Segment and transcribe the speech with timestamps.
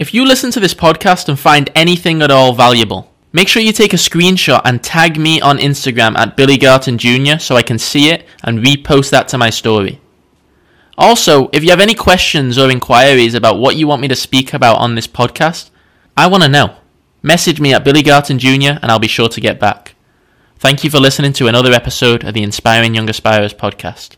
[0.00, 3.70] If you listen to this podcast and find anything at all valuable, make sure you
[3.70, 7.38] take a screenshot and tag me on Instagram at Billy Jr.
[7.38, 10.00] so I can see it and repost that to my story.
[10.96, 14.54] Also, if you have any questions or inquiries about what you want me to speak
[14.54, 15.68] about on this podcast,
[16.16, 16.76] I want to know.
[17.22, 18.78] Message me at Billy Jr.
[18.80, 19.96] and I'll be sure to get back.
[20.56, 24.16] Thank you for listening to another episode of the Inspiring Young Aspirers podcast.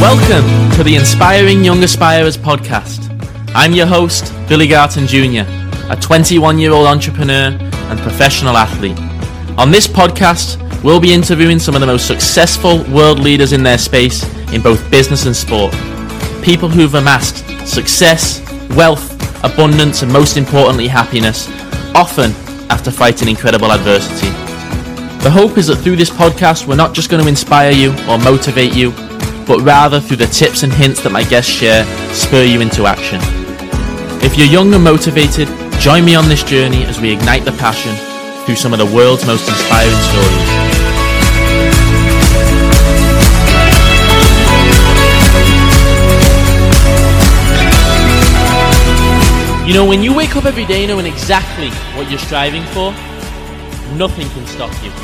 [0.00, 3.13] Welcome to the Inspiring Young Aspirers podcast.
[3.56, 5.44] I'm your host, Billy Garton Jr.,
[5.88, 8.98] a 21 year old entrepreneur and professional athlete.
[9.56, 13.78] On this podcast, we'll be interviewing some of the most successful world leaders in their
[13.78, 15.72] space in both business and sport.
[16.42, 19.12] People who've amassed success, wealth,
[19.44, 21.48] abundance, and most importantly, happiness,
[21.94, 22.32] often
[22.72, 24.30] after fighting incredible adversity.
[25.22, 28.18] The hope is that through this podcast, we're not just going to inspire you or
[28.18, 28.90] motivate you,
[29.46, 33.43] but rather through the tips and hints that my guests share, spur you into action.
[34.24, 37.94] If you're young and motivated, join me on this journey as we ignite the passion
[38.46, 40.74] through some of the world's most inspiring stories.
[49.68, 52.92] You know, when you wake up every day knowing exactly what you're striving for,
[53.94, 55.03] nothing can stop you.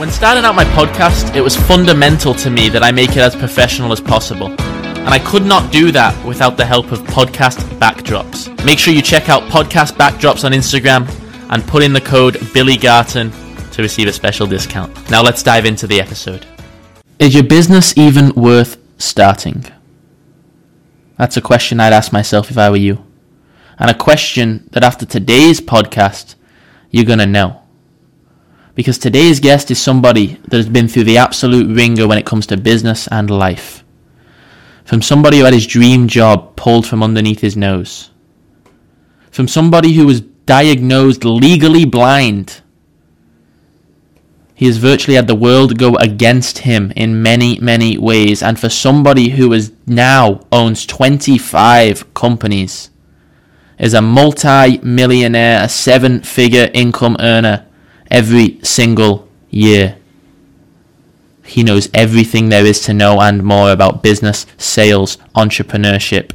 [0.00, 3.36] When starting out my podcast, it was fundamental to me that I make it as
[3.36, 4.46] professional as possible.
[4.46, 8.48] And I could not do that without the help of podcast backdrops.
[8.64, 11.06] Make sure you check out podcast backdrops on Instagram
[11.50, 13.30] and put in the code Billy Garton
[13.72, 15.10] to receive a special discount.
[15.10, 16.46] Now let's dive into the episode.
[17.18, 19.66] Is your business even worth starting?
[21.18, 23.04] That's a question I'd ask myself if I were you.
[23.78, 26.36] And a question that after today's podcast,
[26.90, 27.60] you're going to know
[28.74, 32.46] because today's guest is somebody that has been through the absolute wringer when it comes
[32.46, 33.84] to business and life.
[34.84, 38.10] From somebody who had his dream job pulled from underneath his nose.
[39.30, 42.60] From somebody who was diagnosed legally blind.
[44.54, 48.42] He has virtually had the world go against him in many, many ways.
[48.42, 52.90] And for somebody who is now owns 25 companies,
[53.80, 57.66] is a multi-millionaire, a seven-figure income earner,
[58.10, 59.96] every single year.
[61.44, 66.32] He knows everything there is to know and more about business, sales, entrepreneurship.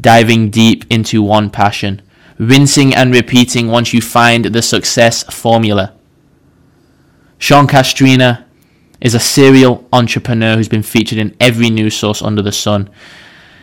[0.00, 2.02] Diving deep into one passion,
[2.38, 5.94] rinsing and repeating once you find the success formula.
[7.38, 8.46] Sean Castrina
[9.00, 12.88] is a serial entrepreneur who's been featured in every news source under the sun.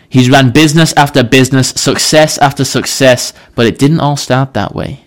[0.08, 5.06] He's ran business after business, success after success, but it didn't all start that way.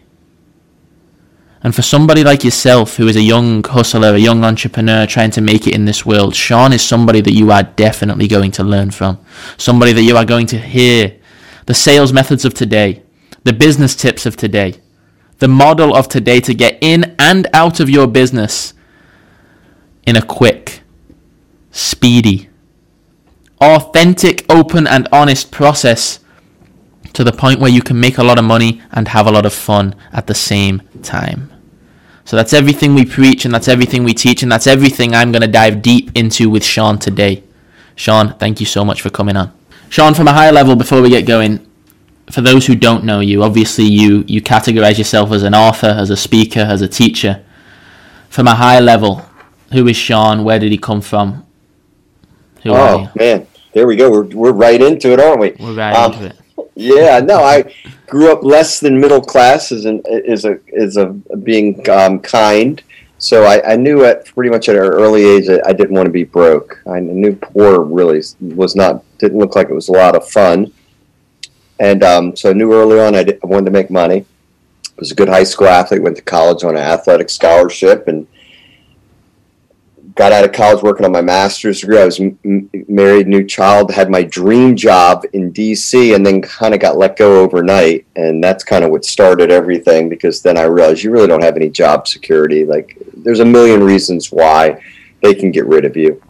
[1.64, 5.40] And for somebody like yourself, who is a young hustler, a young entrepreneur trying to
[5.40, 8.90] make it in this world, Sean is somebody that you are definitely going to learn
[8.90, 9.24] from.
[9.58, 11.16] Somebody that you are going to hear
[11.66, 13.02] the sales methods of today,
[13.44, 14.74] the business tips of today,
[15.38, 18.74] the model of today to get in and out of your business
[20.04, 20.82] in a quick,
[21.70, 22.48] speedy,
[23.60, 26.18] authentic, open, and honest process
[27.12, 29.46] to the point where you can make a lot of money and have a lot
[29.46, 31.51] of fun at the same time.
[32.24, 35.42] So that's everything we preach and that's everything we teach and that's everything I'm going
[35.42, 37.42] to dive deep into with Sean today.
[37.96, 39.52] Sean, thank you so much for coming on.
[39.90, 41.66] Sean, from a higher level, before we get going,
[42.30, 46.10] for those who don't know you, obviously you, you categorize yourself as an author, as
[46.10, 47.44] a speaker, as a teacher.
[48.30, 49.16] From a high level,
[49.72, 50.44] who is Sean?
[50.44, 51.44] Where did he come from?
[52.62, 53.46] Who oh, man.
[53.72, 54.10] There we go.
[54.10, 55.56] We're, we're right into it, aren't we?
[55.58, 56.36] We're right um, into it.
[56.74, 57.72] Yeah, no, I
[58.06, 61.06] grew up less than middle class as an is a is a
[61.42, 62.82] being um, kind.
[63.18, 66.06] So I, I, knew at pretty much at an early age I, I didn't want
[66.06, 66.82] to be broke.
[66.90, 70.72] I knew poor really was not didn't look like it was a lot of fun,
[71.78, 74.24] and um, so I knew early on I, did, I wanted to make money.
[74.88, 76.02] I was a good high school athlete.
[76.02, 78.26] Went to college on an athletic scholarship, and
[80.14, 81.98] got out of college working on my master's degree.
[81.98, 86.74] I was m- married, new child, had my dream job in DC, and then kind
[86.74, 88.06] of got let go overnight.
[88.16, 91.56] And that's kind of what started everything because then I realized you really don't have
[91.56, 92.64] any job security.
[92.64, 94.82] Like, there's a million reasons why
[95.22, 96.20] they can get rid of you.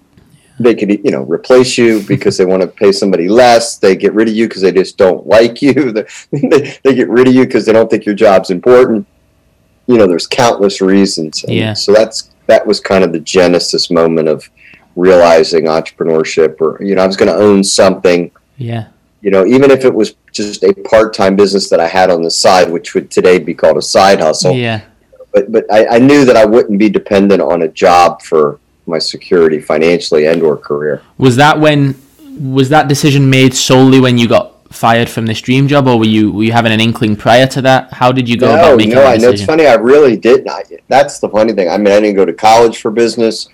[0.61, 3.79] They could, you know, replace you because they want to pay somebody less.
[3.79, 5.93] They get rid of you because they just don't like you.
[6.31, 9.07] they, they get rid of you because they don't think your job's important.
[9.87, 11.43] You know, there's countless reasons.
[11.43, 11.73] And yeah.
[11.73, 14.49] So that's that was kind of the genesis moment of
[14.97, 18.31] realizing entrepreneurship or you know I was going to own something.
[18.57, 18.89] Yeah.
[19.21, 22.31] You know, even if it was just a part-time business that I had on the
[22.31, 24.53] side, which would today be called a side hustle.
[24.53, 24.83] Yeah.
[25.33, 28.99] But but I, I knew that I wouldn't be dependent on a job for my
[28.99, 31.03] security financially and or career.
[31.19, 31.95] Was that when
[32.39, 36.05] was that decision made solely when you got fired from this dream job, or were
[36.05, 37.93] you were you having an inkling prior to that?
[37.93, 39.67] How did you go no, about making no, that I know it's funny.
[39.67, 40.49] I really didn't.
[40.49, 41.69] I, that's the funny thing.
[41.69, 43.49] I mean, I didn't go to college for business.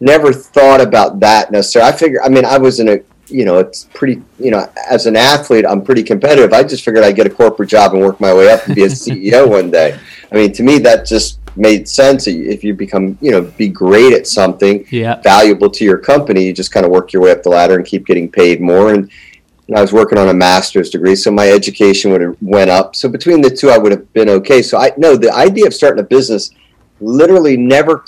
[0.00, 1.92] Never thought about that necessarily.
[1.92, 2.22] I figure.
[2.22, 2.98] I mean, I was in a.
[3.28, 4.22] You know, it's pretty.
[4.38, 6.52] You know, as an athlete, I'm pretty competitive.
[6.52, 8.84] I just figured I'd get a corporate job and work my way up and be
[8.84, 9.98] a CEO one day.
[10.32, 12.26] I mean, to me, that just made sense.
[12.26, 15.20] If you become, you know, be great at something, Yeah.
[15.20, 17.84] valuable to your company, you just kind of work your way up the ladder and
[17.84, 18.92] keep getting paid more.
[18.94, 19.10] And,
[19.70, 22.96] and I was working on a master's degree, so my education would have went up.
[22.96, 24.62] So between the two, I would have been okay.
[24.62, 26.50] So I no, the idea of starting a business
[27.00, 28.04] literally never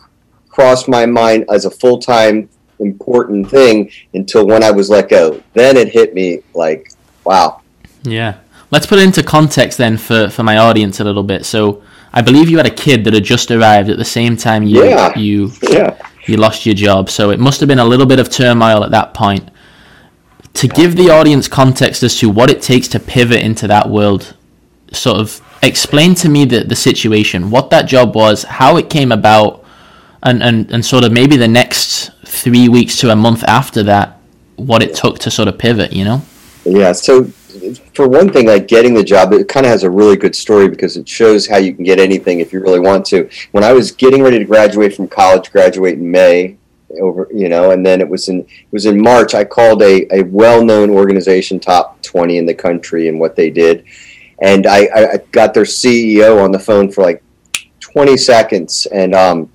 [0.49, 2.49] crossed my mind as a full time
[2.81, 5.41] important thing until when I was let go.
[5.55, 6.91] Then it hit me like,
[7.25, 7.63] wow,
[8.03, 8.39] Yeah.
[8.73, 11.45] Let's put it into context then for, for my audience a little bit.
[11.45, 11.83] So
[12.13, 14.85] I believe you had a kid that had just arrived at the same time you
[14.85, 15.17] Yeah.
[15.17, 17.09] you yeah, you lost your job.
[17.09, 19.49] So it must have been a little bit of turmoil at that point.
[20.55, 24.35] To give the audience context as to what it takes to pivot into that world,
[24.93, 29.13] sort of explain to me the, the situation, what that job was, how it came
[29.13, 29.65] about,
[30.23, 34.19] and, and, and sort of maybe the next three weeks to a month after that,
[34.57, 36.23] what it took to sort of pivot, you know?
[36.65, 36.93] Yeah.
[36.93, 37.25] So,
[37.95, 40.69] for one thing, like getting the job, it kind of has a really good story
[40.69, 43.29] because it shows how you can get anything if you really want to.
[43.51, 46.57] When I was getting ready to graduate from college, graduate in May,
[47.01, 49.35] over you know, and then it was in it was in March.
[49.35, 53.51] I called a, a well known organization, top twenty in the country, and what they
[53.51, 53.85] did,
[54.41, 57.23] and I, I got their CEO on the phone for like
[57.81, 59.51] twenty seconds, and um,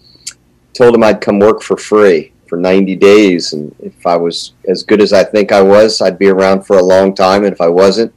[0.73, 3.53] told him I'd come work for free for 90 days.
[3.53, 6.77] And if i was as good as i think i was i'd be around for
[6.77, 7.43] a long time.
[7.43, 8.13] And if i wasn't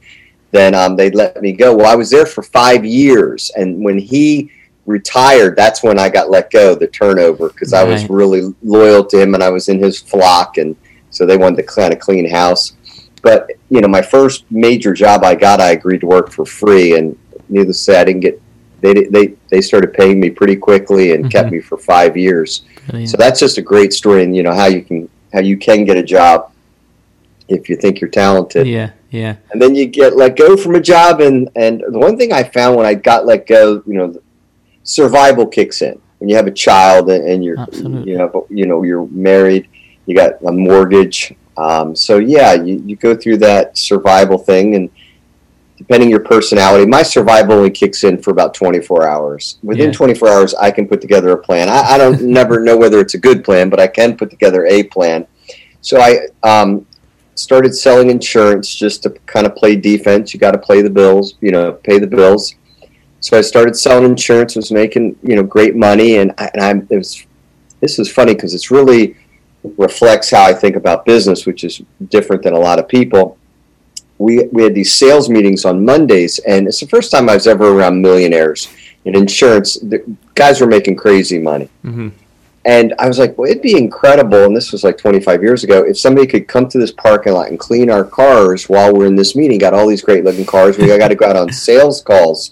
[0.51, 1.75] then um, they'd let me go.
[1.75, 3.51] Well i was there for five years.
[3.55, 4.51] And when he
[4.85, 9.21] retired that's when i got let go the turnover because i was really loyal to
[9.21, 10.75] him and i was in his flock and
[11.11, 12.73] so they wanted to kind of clean house
[13.21, 16.97] but you know my first major job i got i agreed to work for free
[16.97, 17.15] and
[17.47, 18.41] needless to say i didn't get
[18.81, 21.51] they they they started paying me pretty quickly and kept Mhm.
[21.53, 23.11] me for five years Brilliant.
[23.11, 25.85] so that's just a great story, and you know how you can how you can
[25.85, 26.51] get a job
[27.47, 30.79] if you think you're talented, yeah, yeah, and then you get let go from a
[30.79, 31.19] job.
[31.21, 34.19] And and the one thing I found when I got let go, you know,
[34.83, 38.11] survival kicks in when you have a child and, you're Absolutely.
[38.11, 39.67] you know you know you're married,
[40.05, 41.33] you got a mortgage.
[41.57, 44.89] Um, so yeah, you, you go through that survival thing, and
[45.77, 49.57] depending your personality, my survival only kicks in for about 24 hours.
[49.63, 49.93] Within Yeah.
[49.93, 51.69] 24 hours, I can put together a plan.
[51.69, 54.67] I, I don't never know whether it's a good plan, but I can put together
[54.67, 55.25] a plan.
[55.81, 56.85] So I um,
[57.33, 60.35] started selling insurance just to kind of play defense.
[60.35, 62.53] You got to play the bills, you know, pay the bills.
[63.21, 66.87] So I started selling insurance, was making you know great money, and I, and I'm
[66.89, 67.25] it was
[67.79, 69.15] this is funny because it's really
[69.77, 73.37] reflects how I think about business, which is different than a lot of people.
[74.17, 77.47] We we had these sales meetings on Mondays, and it's the first time I was
[77.47, 78.67] ever around millionaires
[79.05, 79.75] in insurance.
[79.75, 80.03] The
[80.35, 81.69] guys were making crazy money.
[81.83, 82.09] hmm
[82.63, 85.83] And I was like, well, it'd be incredible, and this was like 25 years ago,
[85.83, 89.15] if somebody could come to this parking lot and clean our cars while we're in
[89.15, 89.57] this meeting.
[89.57, 90.77] Got all these great looking cars.
[90.77, 92.51] We got to go out on sales calls.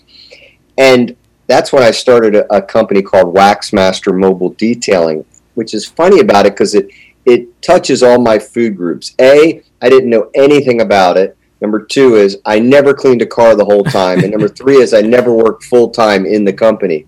[0.80, 6.20] And that's when I started a, a company called Waxmaster Mobile Detailing, which is funny
[6.22, 6.90] about it because it,
[7.26, 9.14] it touches all my food groups.
[9.22, 11.38] A, I didn't know anything about it.
[11.62, 14.20] Number two is I never cleaned a car the whole time.
[14.20, 17.06] And number three is I never worked full time in the company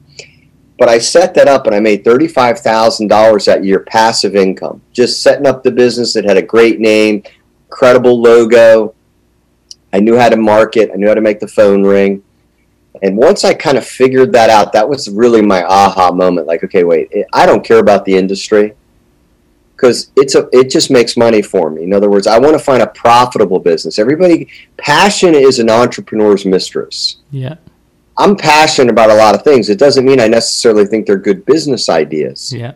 [0.82, 4.82] but I set that up and I made thirty-five thousand dollars that year passive income.
[4.94, 7.22] Just setting up the business that had a great name,
[7.70, 8.96] credible logo.
[9.94, 10.90] I knew how to market.
[10.92, 12.24] I knew how to make the phone ring.
[13.02, 16.48] And once I kind of figured that out, that was really my aha moment.
[16.48, 18.76] Like, okay, wait, eh, I don't care about the industry
[19.76, 21.84] because it's a it just makes money for me.
[21.84, 23.98] In other words, I want to find a profitable business.
[23.98, 27.18] Everybody, passion is an entrepreneur's mistress.
[27.32, 27.56] yeah,
[28.18, 29.70] I'm passionate about a lot of things.
[29.70, 32.54] It doesn't mean I necessarily think they're good business ideas.
[32.54, 32.74] yeah,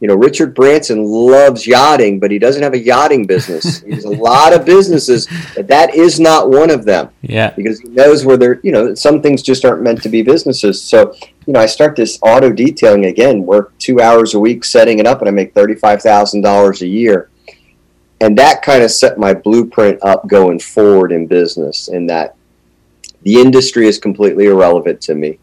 [0.00, 3.80] You know, Richard Branson loves yachting, but he doesn't have a yachting business.
[3.82, 7.80] he has a lot of businesses, but that is not one of them yeah, because
[7.80, 10.82] he knows where they're, you know, some things just aren't meant to be businesses.
[10.82, 11.14] So,
[11.46, 15.06] you know, I start this auto detailing again, work two hours a week setting it
[15.06, 17.30] up, and I make $35,000 a year.
[18.22, 22.36] And that kind of set my blueprint up going forward in business, in that
[23.22, 25.38] the industry is completely irrelevant to me.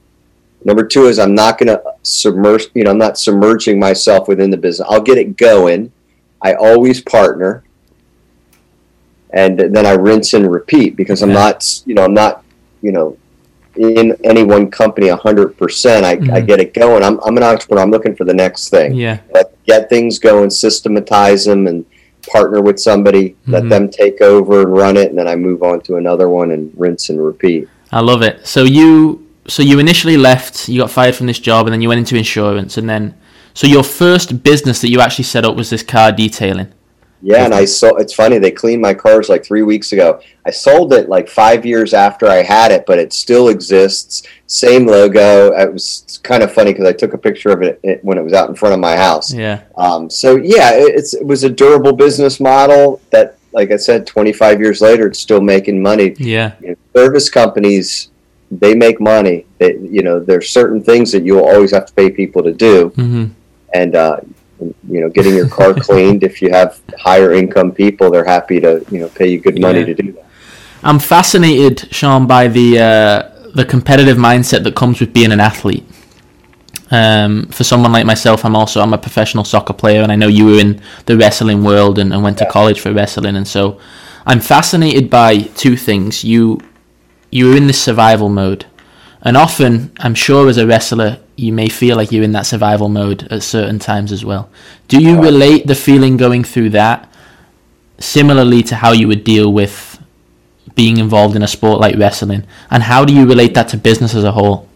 [0.68, 4.50] Number two is I'm not going to submerge, you know, I'm not submerging myself within
[4.52, 4.86] the business.
[4.92, 5.94] I'll get it going,
[6.42, 7.64] I always partner,
[9.32, 12.44] and then I rinse and repeat because I'm not, you know, I'm not,
[12.82, 13.18] you know,
[13.78, 16.06] in any one company hundred percent.
[16.06, 16.48] I, I Mhm.
[16.48, 17.02] get it going.
[17.02, 17.82] I'm, I'm an entrepreneur.
[17.84, 18.94] I'm looking for the next thing.
[18.94, 19.20] Yeah.
[19.34, 21.86] Let, get things going, systematize them, and
[22.30, 23.36] partner with somebody.
[23.48, 23.54] Mhm.
[23.54, 26.52] Let them take over and run it, and then I move on to another one
[26.52, 27.70] and rinse and repeat.
[27.94, 28.46] I love it.
[28.46, 31.88] So you so you initially left, you got fired from this job, and then you
[31.88, 33.16] went into insurance, and then
[33.54, 36.72] so your first business that you actually set up was this car detailing.
[37.22, 38.00] Yeah, and I sold.
[38.00, 40.22] It's funny they cleaned my cars like three weeks ago.
[40.46, 44.22] I sold it like five years after I had it, but it still exists.
[44.46, 45.52] Same logo.
[45.54, 48.34] It was kind of funny because I took a picture of it, when it was
[48.34, 49.34] out in front of my house.
[49.34, 49.64] Yeah.
[49.76, 54.06] Um, so yeah, it, it's it was a durable business model that, like I said,
[54.06, 56.16] 25 years later, it's still making money.
[56.20, 56.54] Yeah.
[56.62, 58.12] You know, service companies,
[58.52, 59.46] they make money.
[59.58, 62.90] They, you know, there's certain things that you'll always have to pay people to do,
[62.90, 63.26] hmm
[63.74, 64.18] and uh,
[64.60, 66.24] you know, getting your car cleaned.
[66.24, 69.80] If you have higher income people, they're happy to you know pay you good money
[69.80, 69.86] Yeah.
[69.86, 70.26] to do that.
[70.84, 75.86] I'm fascinated, Sean, by the uh, the competitive mindset that comes with being an athlete.
[76.90, 80.28] Um, for someone like myself, I'm also I'm a professional soccer player, and I know
[80.28, 83.78] you were in the wrestling world and, and went to college for wrestling, and so
[84.26, 86.24] I'm fascinated by two things.
[86.24, 86.62] You
[87.32, 88.66] you were in this survival mode,
[89.22, 92.90] and often I'm sure as a wrestler you may feel like you're in that survival
[92.90, 94.50] mode at certain times as well.
[94.88, 97.12] Do you relate the feeling going through that
[98.00, 100.02] similarly to how you would deal with
[100.76, 102.46] being involved in a sport like wrestling?
[102.72, 104.68] And how do you relate that to business as a whole?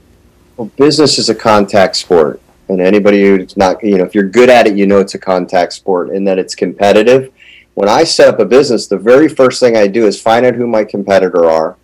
[0.58, 4.50] Well, business is a contact sport, and anybody who's not, you know, if you're good
[4.50, 7.32] at it, you know it's a contact sport and that it's competitive.
[7.74, 10.56] When I set up a business, the very first thing I do is find out
[10.56, 11.78] who my competitor are,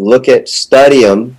[0.00, 1.36] look at, study them,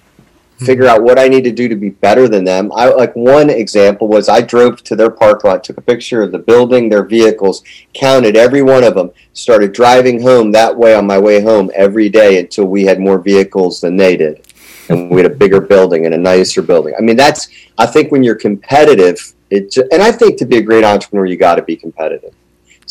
[0.58, 0.96] figure mm-hmm.
[0.96, 2.72] out what I need to do to be better than them.
[2.74, 6.32] I like one example was I drove to their park lot, took a picture of
[6.32, 7.64] the building, their vehicles,
[7.94, 12.10] counted every one of them, started driving home that way on my way home every
[12.10, 14.46] day until we had more vehicles than they did.
[14.90, 16.94] And we had a bigger building and a nicer building.
[16.98, 20.62] I mean, that's I think when you're competitive, it and I think to be a
[20.62, 22.34] great entrepreneur, you got to be competitive.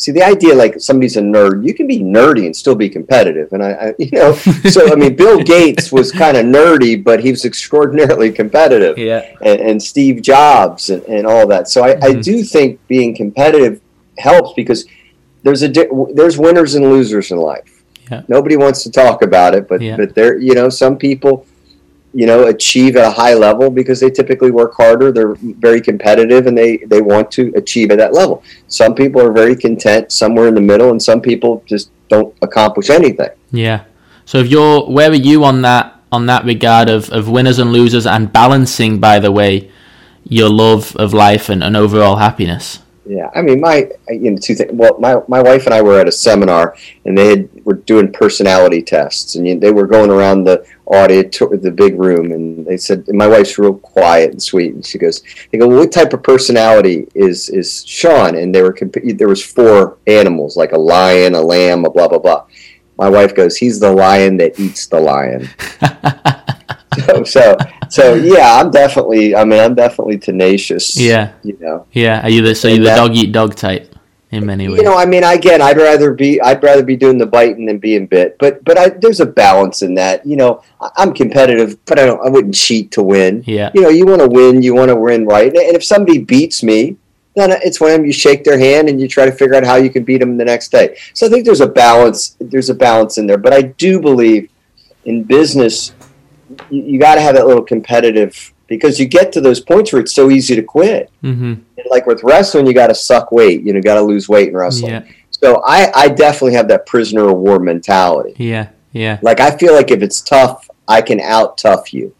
[0.01, 3.53] See, the idea like somebody's a nerd, you can be nerdy and still be competitive.
[3.53, 7.19] And I, I you know, so I mean, Bill Gates was kind of nerdy, but
[7.23, 9.23] he was extraordinarily competitive Yeah.
[9.43, 11.69] and, and Steve Jobs and, and all that.
[11.69, 12.23] So I, I Mhm.
[12.23, 13.79] do think being competitive
[14.17, 14.85] helps because
[15.43, 17.83] there's a di- there's winners and losers in life.
[18.11, 18.23] Yeah.
[18.27, 19.97] Nobody wants to talk about it, but Yeah.
[19.97, 21.45] but there you know some people
[22.13, 25.11] you know achieve at a high level because they typically work harder.
[25.11, 28.43] They're very competitive and they they want to achieve at that level.
[28.67, 32.89] Some people are very content somewhere in the middle, and some people just don't accomplish
[32.89, 33.29] anything.
[33.51, 33.85] Yeah.
[34.25, 37.71] So if you're where are you on that on that regard of, of winners and
[37.71, 39.71] losers and balancing by the way
[40.23, 42.79] your love of life and, and overall happiness?
[43.05, 44.71] Yeah, I mean, my you know two things.
[44.73, 48.11] Well, my my wife and I were at a seminar, and they had, were doing
[48.11, 52.77] personality tests, and you, they were going around the auditor, the big room, and they
[52.77, 55.91] said, and my wife's real quiet and sweet, and she goes, they go, well, what
[55.91, 58.35] type of personality is is Sean?
[58.35, 62.07] And they were comp- there was four animals, like a lion, a lamb, a blah
[62.07, 62.45] blah blah.
[62.97, 65.49] My wife goes, he's the lion that eats the lion.
[67.05, 67.57] so, so
[67.89, 69.35] so yeah, I'm definitely.
[69.35, 70.97] I mean, I'm definitely tenacious.
[70.97, 71.33] Yeah.
[71.43, 71.87] you know.
[71.91, 72.21] Yeah.
[72.21, 73.90] Are you the so you're the dog eat dog type
[74.31, 74.77] in many ways?
[74.77, 77.79] You know, I mean, again, I'd rather be I'd rather be doing the biting than
[77.79, 78.37] being bit.
[78.39, 80.25] But but I, there's a balance in that.
[80.25, 80.63] You know,
[80.97, 82.25] I'm competitive, but I don't.
[82.25, 83.43] I wouldn't cheat to win.
[83.45, 83.71] yeah.
[83.73, 85.47] You know, you want to win, you want to win right.
[85.47, 86.97] And if somebody beats me,
[87.35, 89.89] then it's when you shake their hand and you try to figure out how you
[89.89, 90.97] can beat them the next day.
[91.13, 92.35] So I think there's a balance.
[92.39, 93.37] There's a balance in there.
[93.37, 94.49] But I do believe
[95.05, 95.93] in business,
[96.69, 100.01] you, you got to have that little competitive because you get to those points where
[100.01, 101.11] it's so easy to quit.
[101.21, 101.43] Mm-hmm.
[101.43, 103.63] And like with wrestling, you got to suck weight.
[103.63, 104.93] You know, got to lose weight in wrestling.
[104.93, 105.03] Yeah.
[105.29, 108.33] So I, I definitely have that prisoner of war mentality.
[108.37, 108.69] Yeah.
[108.93, 109.19] Yeah.
[109.21, 112.15] Like I feel like if it's tough, I can out tough you.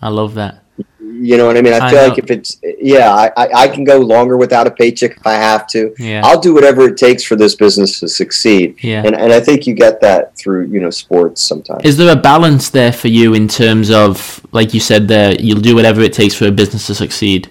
[0.00, 0.64] I love that.
[1.12, 1.74] You know what I mean?
[1.74, 2.08] I I feel know.
[2.08, 5.34] like if it's yeah, I, I, I can go longer without a paycheck if I
[5.34, 5.94] have to.
[5.98, 6.22] Yeah.
[6.24, 8.76] I'll do whatever it takes for this business to succeed.
[8.82, 9.02] Yeah.
[9.04, 11.84] And and I think you get that through, you know, sports sometimes.
[11.84, 15.60] Is there a balance there for you in terms of, like you said there, you'll
[15.60, 17.50] do whatever it takes for a business to succeed?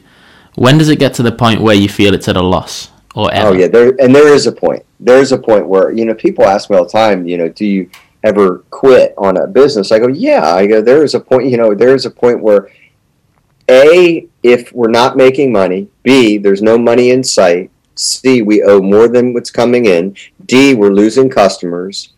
[0.55, 3.25] When does it get to the point where you feel it's at a loss or
[3.25, 3.47] oh, ever?
[3.49, 4.83] Oh yeah, there and there is a point.
[4.99, 7.27] There is a point where you know people ask me all the time.
[7.27, 7.89] You know, do you
[8.23, 9.91] ever quit on a business?
[9.91, 10.53] I go, yeah.
[10.53, 11.49] I go, there is a point.
[11.49, 12.69] You know, there is a point where
[13.71, 18.81] a if we're not making money, b there's no money in sight, c we owe
[18.81, 22.13] more than what's coming in, d we're losing customers,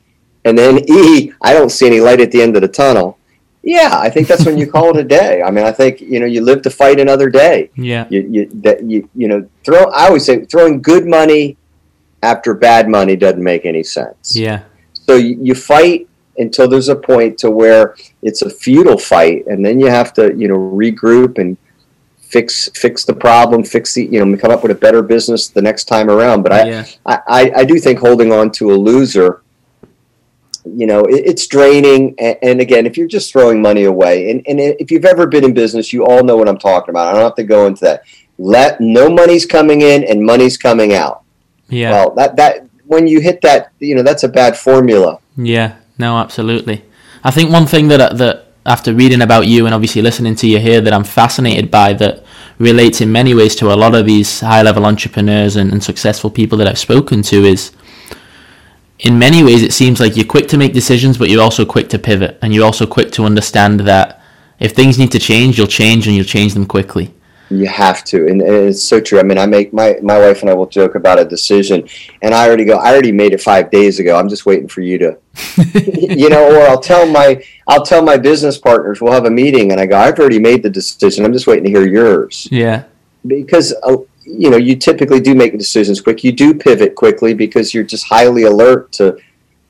[0.45, 3.17] and then e I don't see any light at the end of the tunnel.
[3.61, 5.41] Yeah, I think that's when you call it a day.
[5.41, 7.71] I mean, I think you know you live to fight another day.
[7.75, 8.07] Yeah.
[8.09, 9.85] You you that you you know throw.
[9.91, 11.55] I always say throwing good money
[12.21, 14.35] after bad money doesn't make any sense.
[14.35, 14.63] Yeah.
[14.93, 19.65] So you, you fight until there's a point to where it's a futile fight, and
[19.65, 21.57] then you have to you know regroup and
[22.33, 25.61] fix fix the problem, fix the you know come up with a better business the
[25.61, 26.41] next time around.
[26.41, 26.85] But I Yeah.
[27.05, 29.43] I, I, I do think holding on to a loser,
[30.65, 32.15] you know, it, it's draining.
[32.17, 35.43] And, and again, if you're just throwing money away, and, and if you've ever been
[35.43, 37.07] in business, you all know what I'm talking about.
[37.07, 38.03] I don't have to go into that.
[38.39, 41.23] Let no money's coming in and money's coming out.
[41.69, 41.91] Yeah.
[41.91, 45.19] Well, that that when you hit that, you know, that's a bad formula.
[45.37, 46.85] Yeah, no, absolutely.
[47.23, 50.47] I think one thing that uh, that after reading about you and obviously listening to
[50.47, 52.23] you here that I'm fascinated by that
[52.59, 56.29] relates in many ways to a lot of these high level entrepreneurs and, and successful
[56.29, 57.71] people that I've spoken to is
[58.99, 61.89] in many ways it seems like you're quick to make decisions but you're also quick
[61.89, 64.21] to pivot and you're also quick to understand that
[64.59, 67.13] if things need to change you'll change and you'll change them quickly.
[67.59, 69.19] You have to, and, it's so true.
[69.19, 71.87] I mean, I make my my wife and I will joke about a decision,
[72.21, 72.77] and I already go.
[72.77, 74.17] I already made it five days ago.
[74.17, 75.17] I'm just waiting for you to,
[76.15, 76.43] you know.
[76.55, 79.01] Or I'll tell my I'll tell my business partners.
[79.01, 79.97] We'll have a meeting, and I go.
[79.97, 81.25] I've already made the decision.
[81.25, 82.83] I'm just waiting to hear yours Yeah.
[83.25, 86.23] because uh, you know you typically do make decisions quick.
[86.23, 89.17] You do pivot quickly because you're just highly alert to,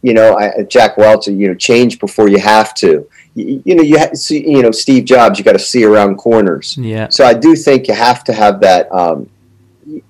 [0.01, 1.27] you know, I, Jack Welch.
[1.27, 3.07] You know, change before you have to.
[3.35, 5.39] You, you know, you ha- see, you know, Steve Jobs.
[5.39, 6.77] You got to see around corners.
[6.77, 7.09] Yeah.
[7.09, 8.91] So I do think you have to have that.
[8.91, 9.29] Um,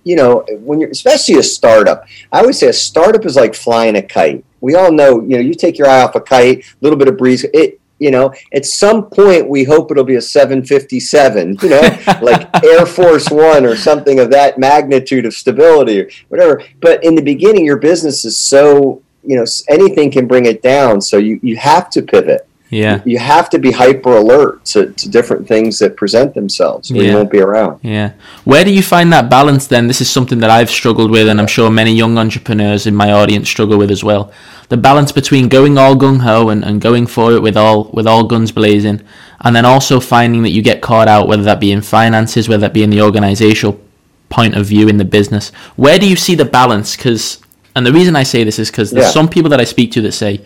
[0.04, 3.96] you know, when you're especially a startup, I always say a startup is like flying
[3.96, 4.46] a kite.
[4.62, 7.08] We all know, you know, you take your eye off a kite, a little bit
[7.08, 7.46] of breeze.
[7.54, 11.58] It, you know, at some point we hope it'll be a 757.
[11.62, 11.82] You know,
[12.22, 16.64] like Air Force One or something of that magnitude of stability or whatever.
[16.82, 21.02] But in the beginning, your business is so you know anything can bring it down.
[21.02, 23.02] So you you have to pivot Yeah.
[23.06, 27.04] you have to be hyper alert to, to different things that present themselves or Yeah.
[27.04, 28.12] you won't be around Yeah.
[28.44, 29.88] Where do you find that balance then?
[29.88, 33.12] This is something that I've struggled with, and I'm sure many young entrepreneurs in my
[33.12, 34.32] audience struggle with as well.
[34.70, 38.08] The balance between going all gung ho and, and going for it with all with
[38.08, 39.02] all guns blazing,
[39.42, 42.62] and then also finding that you get caught out, whether that be in finances, whether
[42.62, 43.80] that be in the organizational
[44.30, 45.52] point of view in the business.
[45.76, 46.96] Where do you see the balance?
[46.96, 47.40] Because,
[47.76, 49.12] and the reason I say this is because there's Yeah.
[49.12, 50.42] some people that I speak to that say,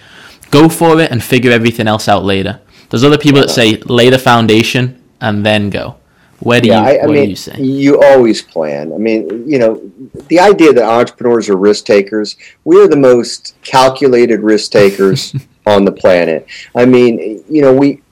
[0.60, 2.60] go for it and figure everything else out later.
[2.90, 5.96] There's other people that say, lay the foundation and then go.
[6.40, 7.60] Where do yeah you, I, I what do you say?
[7.60, 8.94] you always plan.
[8.94, 9.92] I mean you know
[10.28, 15.84] the idea that entrepreneurs are risk takers we are the most calculated risk takers on
[15.84, 16.46] the planet.
[16.76, 18.04] I mean you know we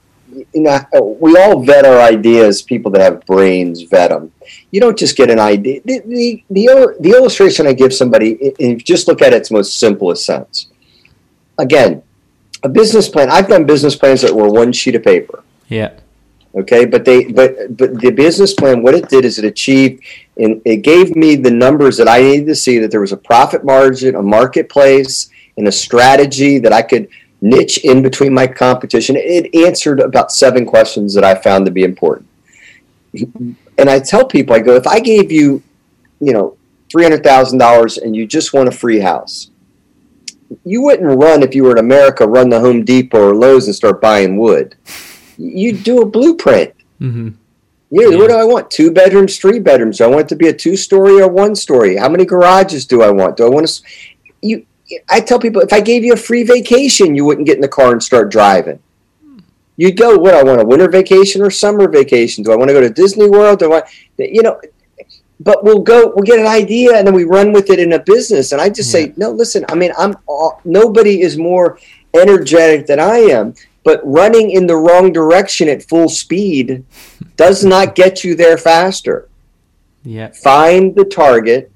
[0.56, 2.64] you know we all vet our ideas.
[2.64, 4.32] People that have brains vet them
[4.72, 5.82] you don't just get an idea.
[5.86, 8.28] The, the, the, the illustration i give somebody
[8.58, 10.68] you just look at its most simplest sense.
[11.60, 12.02] Again
[12.66, 13.30] a business plan.
[13.30, 15.44] I've done business plans that were one sheet of paper.
[15.68, 15.92] Yeah.
[16.62, 20.04] okay but they but but the business plan what it did is it achieved
[20.38, 23.18] and it gave me the numbers that i needed to see that there was a
[23.18, 27.10] profit margin a marketplace and a strategy that i could
[27.46, 29.16] niche in between my competition.
[29.18, 32.28] It answered about seven questions that i found to be important.
[33.78, 35.62] And i tell people i go if i gave you
[36.20, 36.58] you know
[36.96, 39.50] $300000 and you just want a free house
[40.64, 43.76] you wouldn't run if you were in america run the home depot or lowes and
[43.76, 44.76] start buying wood
[45.38, 46.74] you do a blueprint.
[47.02, 47.30] Mm-hmm.
[47.92, 48.18] Yeah, Yeah.
[48.18, 48.72] what do I want?
[48.72, 49.98] Two bedrooms, three bedrooms.
[49.98, 51.98] Do I want it to be a two story or one story?
[51.98, 53.36] How many garages do I want?
[53.38, 53.84] Do I want to?
[54.42, 54.66] You,
[55.10, 57.68] I tell people if I gave you a free vacation, you wouldn't get in the
[57.68, 58.80] car and start driving.
[59.78, 60.18] You'd go.
[60.18, 62.44] What I want a winter vacation or summer vacation?
[62.44, 63.60] Do I want to go to Disney World?
[63.60, 63.84] Do I?
[64.18, 64.62] You know.
[65.40, 66.14] But we'll go.
[66.16, 68.52] We'll get an idea, and then we run with it in a business.
[68.54, 69.06] And I just Yeah.
[69.08, 69.32] say, no.
[69.32, 69.66] Listen.
[69.70, 70.16] I mean, I'm.
[70.28, 71.78] All, nobody is more
[72.14, 73.54] energetic than I am.
[73.84, 76.84] But running in the wrong direction at full speed
[77.36, 79.28] does not get you there faster.
[80.04, 80.32] Yeah.
[80.32, 81.72] Find the target,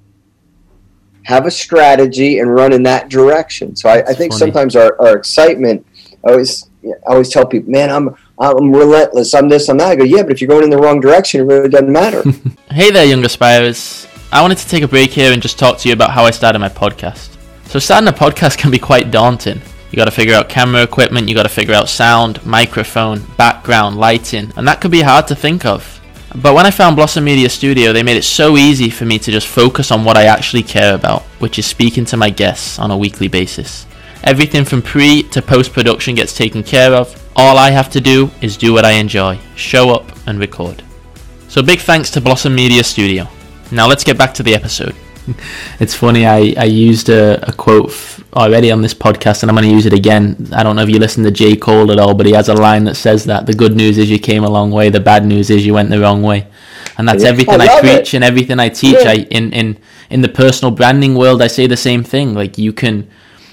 [1.23, 3.75] have a strategy, and run in that direction.
[3.75, 4.39] So I, I think funny.
[4.39, 5.85] sometimes our, our excitement,
[6.25, 9.33] I always, I always tell people, man, I'm, I'm relentless.
[9.33, 9.91] I'm this, I'm that.
[9.91, 12.23] I go, yeah, but if you're going in the wrong direction, it really doesn't matter.
[12.71, 14.07] Hey there, young aspirers.
[14.31, 16.29] I wanted to take a break here and just talk to you about how I
[16.29, 17.35] started my podcast.
[17.65, 19.59] So, starting a podcast can be quite daunting.
[19.89, 23.97] You got to figure out camera equipment, you got to figure out sound, microphone, background,
[23.97, 25.99] lighting, and that could be hard to think of.
[26.35, 29.31] But when I found Blossom Media Studio, they made it so easy for me to
[29.31, 32.91] just focus on what I actually care about, which is speaking to my guests on
[32.91, 33.87] a weekly basis.
[34.23, 37.15] Everything from pre to post production gets taken care of.
[37.39, 40.83] All I have to do is do what I enjoy, show up and record.
[41.47, 43.29] So big thanks to Blossom Media Studio.
[43.71, 44.93] Now let's get back to the episode.
[45.79, 46.25] it's funny.
[46.25, 49.73] I, I used a, a quote f- already on this podcast, and I'm going to
[49.73, 50.49] use it again.
[50.51, 52.53] I don't know if you listen to J Cole at all, but he has a
[52.53, 54.89] line that says that the good news is you came a long way.
[54.89, 56.45] The bad news is you went the wrong way,
[56.97, 58.15] and that's yeah, everything I, I preach it.
[58.15, 58.97] and everything I teach.
[58.99, 59.11] Yeah.
[59.11, 59.77] I in in
[60.09, 62.33] in the personal branding world, I say the same thing.
[62.33, 63.09] Like you can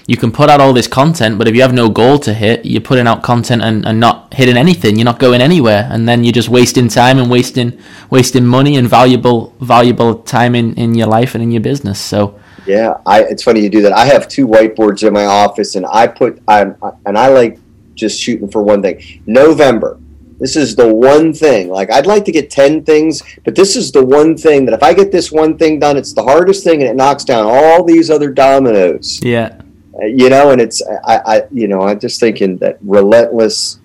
[0.07, 2.65] you can put out all this content, but if you have no goal to hit,
[2.65, 4.95] you're putting out content and, and not hitting anything.
[4.95, 7.77] You're not going anywhere, and then you're just wasting time and wasting
[8.09, 11.99] wasting money and valuable valuable time in, in your life and in your business.
[11.99, 13.91] So yeah, I, it's funny you do that.
[13.91, 16.61] I have two whiteboards in my office, and I put I
[17.05, 17.59] and I like
[17.93, 19.21] just shooting for one thing.
[19.25, 19.99] November.
[20.39, 21.67] This is the one thing.
[21.67, 24.83] Like I'd like to get ten things, but this is the one thing that if
[24.83, 27.83] I get this one thing done, it's the hardest thing, and it knocks down all
[27.83, 29.19] these other dominoes.
[29.21, 29.63] Yeah
[30.01, 33.79] you know, and it's I, I you know I'm just thinking that relentless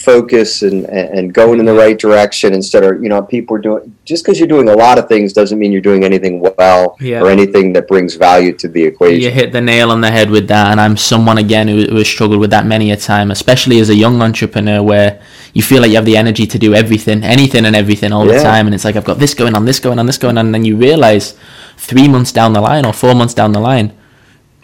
[0.00, 3.94] focus and and going in the right direction instead of you know people are doing
[4.04, 7.20] just because you're doing a lot of things doesn't mean you're doing anything well yeah.
[7.20, 9.20] or anything that brings value to the equation.
[9.20, 11.96] You hit the nail on the head with that, and I'm someone again who, who
[11.96, 15.20] has struggled with that many a time, especially as a young entrepreneur where
[15.52, 18.38] you feel like you have the energy to do everything, anything and everything all yeah.
[18.38, 20.38] the time, and it's like I've got this going on, this going on, this going
[20.38, 21.36] on, and then you realize
[21.76, 23.92] three months down the line or four months down the line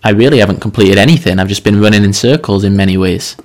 [0.06, 1.40] I really haven't completed anything.
[1.40, 3.36] I've just been running in circles in many ways.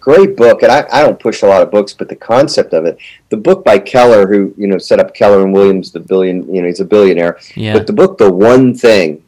[0.00, 2.86] Great book, and I, I don't push a lot of books, but the concept of
[2.86, 6.52] it, the book by Keller, who you know set up Keller and Williams, the billion,
[6.52, 7.38] you know, he's a billionaire.
[7.54, 7.72] Yeah.
[7.72, 9.22] But the book, the one thing,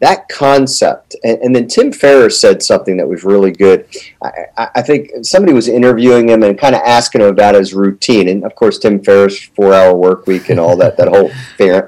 [0.00, 3.86] that concept, and, and then Tim Ferriss said something that was really good.
[4.22, 8.28] I, I think somebody was interviewing him and kind of asking him about his routine,
[8.28, 11.30] and of course, Tim Ferriss, four hour work week, and all that, that whole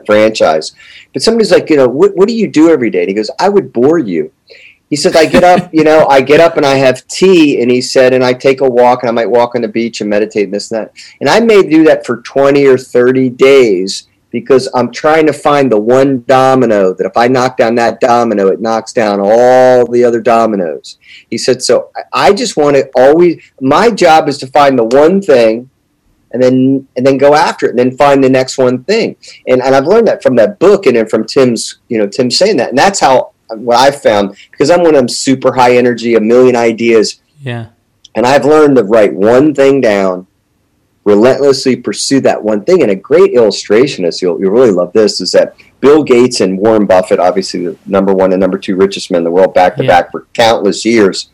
[0.04, 0.72] franchise.
[1.12, 3.00] But somebody's like, you know, what, what do you do every day?
[3.00, 4.32] And he goes, I would bore you.
[4.90, 7.62] He said, I get up, you know, I get up and I have tea.
[7.62, 10.02] And he said, and I take a walk and I might walk on the beach
[10.02, 10.92] and meditate and this and that.
[11.20, 15.70] And I may do that for 20 or 30 days because I'm trying to find
[15.70, 20.02] the one domino that if I knock down that domino, it knocks down all the
[20.02, 20.98] other dominoes.
[21.30, 25.20] He said, so I just want to always, my job is to find the one
[25.20, 25.68] thing
[26.32, 29.16] and then and then go after it and then find the next one thing.
[29.46, 32.30] And, and i've learned that from that book and then from tim's you know tim
[32.30, 32.70] saying that.
[32.70, 36.20] And that's how what i've found because i'm one of them super high energy a
[36.20, 37.20] million ideas.
[37.40, 37.66] Yeah.
[38.14, 40.26] And i've learned to write one thing down
[41.04, 42.82] relentlessly pursue that one thing.
[42.82, 46.56] And a great illustration is you'll, you'll really love this is that bill gates and
[46.58, 49.74] warren buffett obviously the number one and number two richest men in the world back
[49.76, 51.30] to back for countless years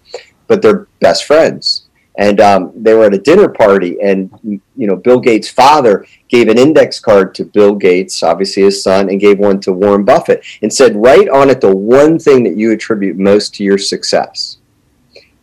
[0.49, 1.85] but they're best friends.
[2.19, 6.49] And um, they were at a dinner party and you know bill gates father gave
[6.49, 10.45] an index card to bill gates obviously his son and gave one to warren buffett
[10.63, 14.58] and said write on it the one thing that you attribute most to your success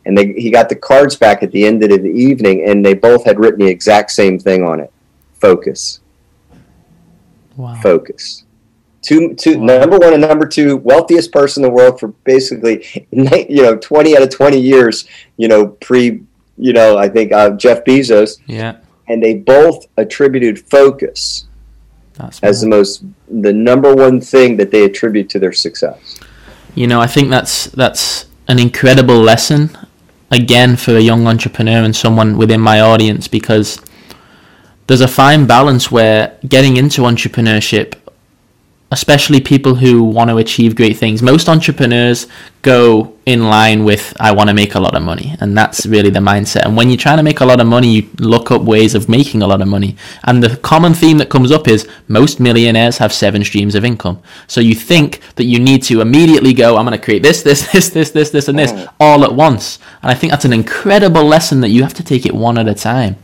[0.05, 2.93] and they, he got the cards back at the end of the evening and they
[2.93, 4.91] both had written the exact same thing on it
[5.39, 5.99] focus
[7.55, 7.79] wow.
[7.81, 8.43] focus
[9.05, 9.77] Two, two, wow.
[9.77, 14.17] number one and number two, wealthiest person in the world for basically, you know, 20
[14.17, 15.05] out of 20 years,
[15.37, 16.23] you know, pre
[16.57, 18.39] you know, I think uh, Jeff Bezos.
[18.47, 18.77] Yeah.
[19.07, 21.45] And they both attributed focus
[22.41, 26.19] as the most, the number one thing that they attribute to their success.
[26.73, 29.77] You know, I think that's that's an incredible lesson
[30.31, 33.79] again for a young entrepreneur and someone within my audience because
[34.87, 37.95] there's a fine balance where getting into entrepreneurship
[38.91, 41.21] especially people who want to achieve great things.
[41.21, 42.27] Most entrepreneurs
[42.61, 45.35] go in line with, I want to make a lot of money.
[45.39, 46.65] And that's really the mindset.
[46.65, 49.09] And when you're trying to make a lot of money, you look up ways of
[49.09, 49.97] making a lot of money.
[50.23, 54.21] And the common theme that comes up is most millionaires have seven streams of income.
[54.47, 57.71] So you think that you need to immediately go, I'm going to create this, this,
[57.71, 58.93] this, this, this, this, and this mm.
[58.99, 59.79] all at once.
[60.03, 62.67] And I think that's an incredible lesson that you have to take it one at
[62.67, 63.17] a time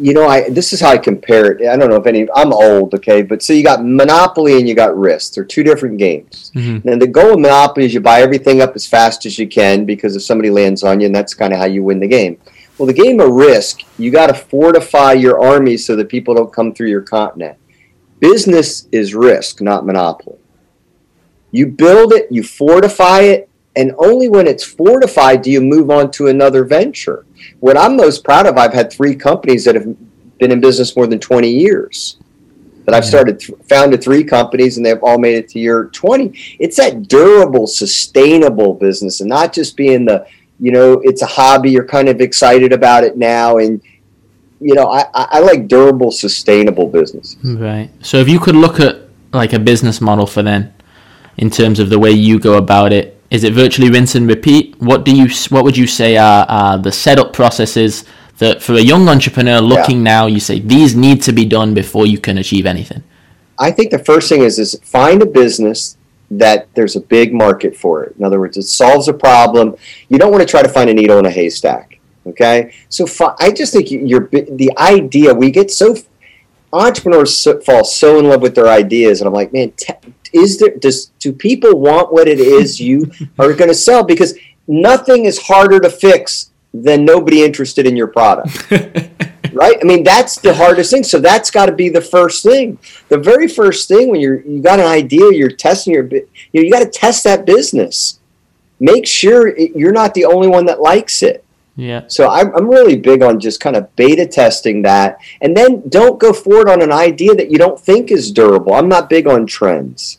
[0.00, 1.68] you know, I this is how I compare it.
[1.68, 2.28] I don't know if any.
[2.34, 5.34] I'm old, okay, but so you got Monopoly and you got Risk.
[5.34, 6.52] They're two different games.
[6.54, 6.88] Mm-hmm.
[6.88, 9.84] And the goal of Monopoly is you buy everything up as fast as you can
[9.84, 12.38] because if somebody lands on you, and that's kind of how you win the game.
[12.78, 16.52] Well, the game of Risk, you got to fortify your army so that people don't
[16.52, 17.58] come through your continent.
[18.20, 20.38] Business is Risk, not Monopoly.
[21.50, 26.10] You build it, you fortify it, and only when it's fortified do you move on
[26.12, 27.24] to another venture.
[27.60, 29.86] What I'm most proud of, I've had three companies that have
[30.38, 32.18] been in business more than 20 years.
[32.84, 36.32] That I've started, founded three companies, and they've all made it to year 20.
[36.58, 40.26] It's that durable, sustainable business, and not just being the,
[40.58, 41.70] you know, it's a hobby.
[41.70, 43.82] You're kind of excited about it now, and
[44.60, 47.36] you know, I, I like durable, sustainable business.
[47.44, 47.90] Right.
[48.00, 50.72] So if you could look at like a business model for then,
[51.36, 54.80] in terms of the way you go about it, is it virtually rinse and repeat?
[54.80, 58.04] What do you what would you say are, are the setup processes
[58.38, 60.14] that for a young entrepreneur looking yeah.
[60.14, 63.02] now you say these need to be done before you can achieve anything?
[63.58, 65.96] I think the first thing is is find a business
[66.30, 68.14] that there's a big market for it.
[68.16, 69.76] In other words, it solves a problem.
[70.08, 71.98] You don't want to try to find a needle in a haystack.
[72.26, 73.06] Okay, so
[73.38, 75.32] I just think you're the idea.
[75.32, 75.96] We get so
[76.72, 79.72] entrepreneurs fall so in love with their ideas, and I'm like, man,
[80.32, 84.04] is there does do people want what it is you are going to sell?
[84.04, 88.70] Because nothing is harder to fix than nobody interested in your product.
[89.52, 89.76] right?
[89.80, 91.02] I mean, that's the hardest thing.
[91.02, 92.78] So that's got to be the first thing.
[93.08, 96.20] The very first thing when you're you got an idea, you're testing your, you
[96.54, 98.20] know, you got to test that business.
[98.80, 101.44] Make sure it, you're not the only one that likes it.
[101.78, 102.08] Yeah.
[102.08, 106.18] So I'm, I'm really big on just kind of beta testing that, and then don't
[106.18, 108.74] go forward on an idea that you don't think is durable.
[108.74, 110.18] I'm not big on trends.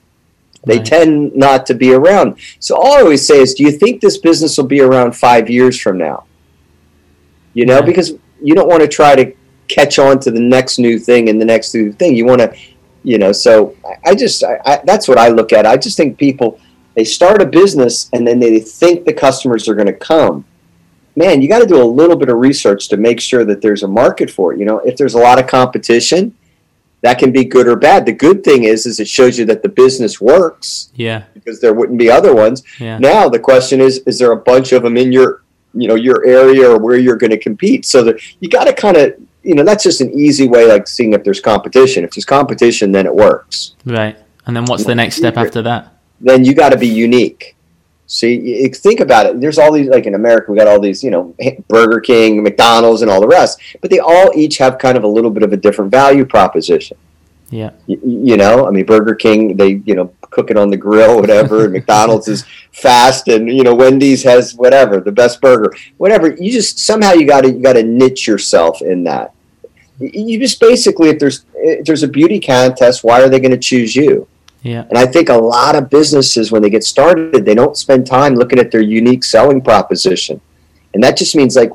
[0.63, 0.85] They right.
[0.85, 2.39] tend not to be around.
[2.59, 5.49] So all I always say is, do you think this business will be around five
[5.49, 6.23] years from now?
[7.53, 7.85] You know, right.
[7.85, 9.33] because you don't want to try to
[9.67, 12.15] catch on to the next new thing and the next new thing.
[12.15, 12.57] You want to,
[13.03, 13.33] you know.
[13.33, 15.65] So I, I just I, I, that's what I look at.
[15.65, 16.57] I just think people
[16.95, 20.45] they start a business and then they think the customers are going to come.
[21.15, 23.83] Man, you got to do a little bit of research to make sure that there's
[23.83, 24.59] a market for it.
[24.59, 26.35] You know, if there's a lot of competition,
[27.01, 28.05] that can be good or bad.
[28.05, 30.91] The good thing is, is it shows you that the business works.
[30.95, 31.23] Yeah.
[31.33, 32.63] Because there wouldn't be other ones.
[32.79, 32.97] Yeah.
[32.99, 35.43] Now the question is, is there a bunch of them in your
[35.73, 38.73] you know your area or where you're going to compete so that you got to
[38.73, 42.11] kind of you know that's just an easy way like seeing if there's competition if
[42.11, 46.43] there's competition then it works right and then what's the next step after that then
[46.43, 47.55] you got to be unique
[48.09, 51.11] see think about it there's all these like in america we got all these you
[51.11, 51.33] know
[51.67, 55.07] burger king mcdonald's and all the rest but they all each have kind of a
[55.07, 56.97] little bit of a different value proposition
[57.51, 57.71] yeah.
[57.87, 61.15] You, you, know, I mean, Burger King, they, you know, cook it on the grill,
[61.21, 61.65] whatever.
[61.65, 66.33] and McDonald's is fast, and you know, Wendy's has whatever the best burger, whatever.
[66.33, 69.33] You just somehow you got to you got to niche yourself in that.
[69.99, 73.57] You just basically, if there's if there's a beauty contest, why are they going to
[73.57, 74.27] choose you?
[74.61, 74.85] Yeah.
[74.89, 78.35] And I think a lot of businesses, when they get started, they don't spend time
[78.35, 80.41] looking at their unique selling proposition,
[80.93, 81.71] and that just means like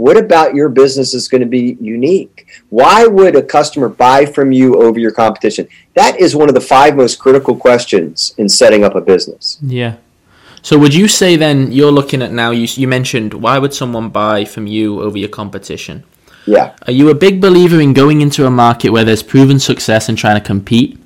[0.00, 2.46] what about your business is going to be unique?
[2.70, 5.68] Why would a customer buy from you over your competition?
[5.92, 9.58] That is one of the five most critical questions in setting up a business.
[9.60, 9.96] Yeah.
[10.62, 14.08] So would you say then you're looking at now you you mentioned why would someone
[14.08, 16.04] buy from you over your competition?
[16.46, 16.74] Yeah.
[16.86, 20.16] Are you a big believer in going into a market where there's proven success and
[20.16, 20.98] trying to compete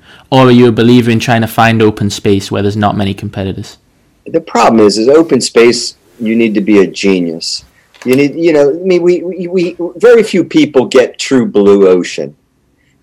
[0.43, 3.13] or are you a believer in trying to find open space where there's not many
[3.13, 3.77] competitors?
[4.25, 7.65] The problem is is open space you need to be a genius
[8.05, 11.87] you need, you know, I mean, we, we, we very few people get true blue
[11.87, 12.35] ocean.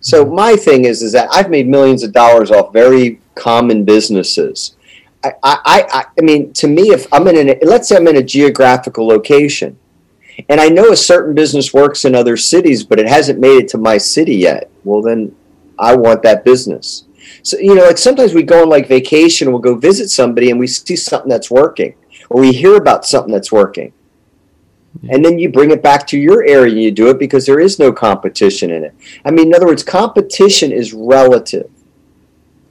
[0.00, 0.34] So mm-hmm.
[0.34, 4.76] my thing is, is that I've made millions of dollars off very common businesses.
[5.24, 8.16] I, I, I, I mean, to me, if I'm in a, let's say I'm in
[8.16, 9.78] a geographical location,
[10.48, 13.68] and I know a certain business works in other cities, but it hasn't made it
[13.68, 14.70] to my city yet.
[14.84, 15.34] Well, then
[15.78, 17.04] I want that business.
[17.42, 20.58] So you know, like sometimes we go on like vacation, we'll go visit somebody, and
[20.58, 21.94] we see something that's working,
[22.30, 23.92] or we hear about something that's working
[25.11, 27.61] and then you bring it back to your area and you do it because there
[27.61, 28.94] is no competition in it.
[29.24, 31.70] I mean, in other words, competition is relative.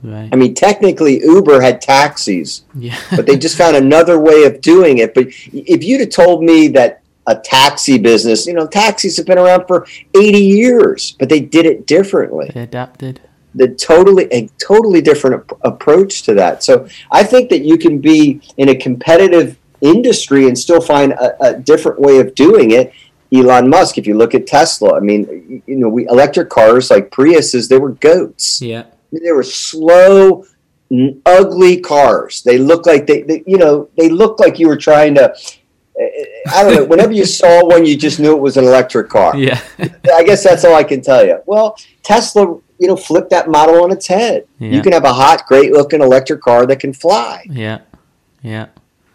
[0.03, 0.29] Right.
[0.31, 2.97] I mean, technically, Uber had taxis, yeah.
[3.15, 5.13] but they just found another way of doing it.
[5.13, 9.37] But if you'd have told me that a taxi business, you know, taxis have been
[9.37, 9.85] around for
[10.15, 12.49] 80 years, but they did it differently.
[12.53, 13.21] They adapted.
[13.53, 16.63] The totally a totally different approach to that.
[16.63, 21.43] So I think that you can be in a competitive industry and still find a,
[21.43, 22.93] a different way of doing it.
[23.33, 27.11] Elon Musk, if you look at Tesla, I mean, you know, we electric cars like
[27.11, 28.61] Priuses, they were goats.
[28.61, 28.85] Yeah.
[29.11, 30.45] They were slow,
[31.25, 32.43] ugly cars.
[32.43, 35.33] They look like they, they, you know, they look like you were trying to.
[35.99, 36.85] Eh, eh, I don't know.
[36.85, 39.35] Whenever you saw one, you just knew it was an electric car.
[39.37, 39.61] Yeah.
[40.13, 41.41] I guess that's all I can tell you.
[41.45, 44.47] Well, Tesla, you know, flip that model on its head.
[44.57, 44.71] Yeah.
[44.71, 47.45] You can have a hot, great-looking electric car that can fly.
[47.47, 47.81] Yeah.
[48.41, 48.69] Yeah.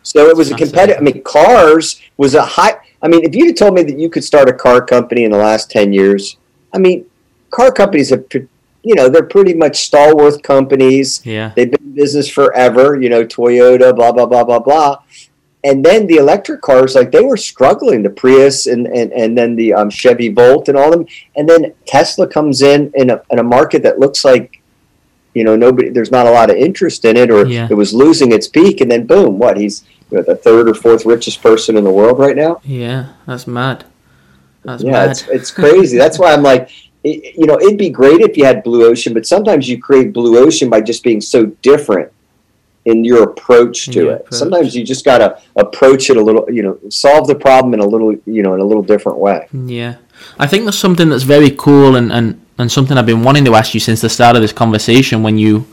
[0.04, 0.98] So it was a competitive.
[0.98, 2.78] I mean, cars was a high.
[3.02, 5.32] I mean, if you had told me that you could start a car company in
[5.32, 6.36] the last ten years,
[6.72, 7.06] I mean,
[7.50, 11.26] car companies have, you know, they're pretty much stalwart companies.
[11.26, 12.96] Yeah, they've been in business forever.
[13.02, 15.02] You know, Toyota, blah blah blah blah blah.
[15.66, 19.56] And then the electric cars, like they were struggling, the Prius and and, and then
[19.56, 21.06] the um, Chevy Volt and all them.
[21.34, 24.62] And then Tesla comes in in a, in a market that looks like
[25.34, 27.66] you know nobody there's not a lot of interest in it or yeah.
[27.68, 31.42] it was losing its peak and then boom what he's the third or fourth richest
[31.42, 32.60] person in the world right now.
[32.62, 33.84] Yeah, that's mad.
[34.62, 35.10] That's yeah, mad.
[35.10, 35.98] it's it's crazy.
[35.98, 36.70] that's why I'm like,
[37.02, 40.38] you know, it'd be great if you had blue ocean, but sometimes you create blue
[40.38, 42.12] ocean by just being so different
[42.86, 44.20] in your approach to your it.
[44.22, 44.34] Approach.
[44.38, 47.80] Sometimes you just got to approach it a little, you know, solve the problem in
[47.80, 49.48] a little, you know, in a little different way.
[49.52, 49.96] Yeah.
[50.38, 53.54] I think there's something that's very cool and, and, and something I've been wanting to
[53.54, 55.66] ask you since the start of this conversation when you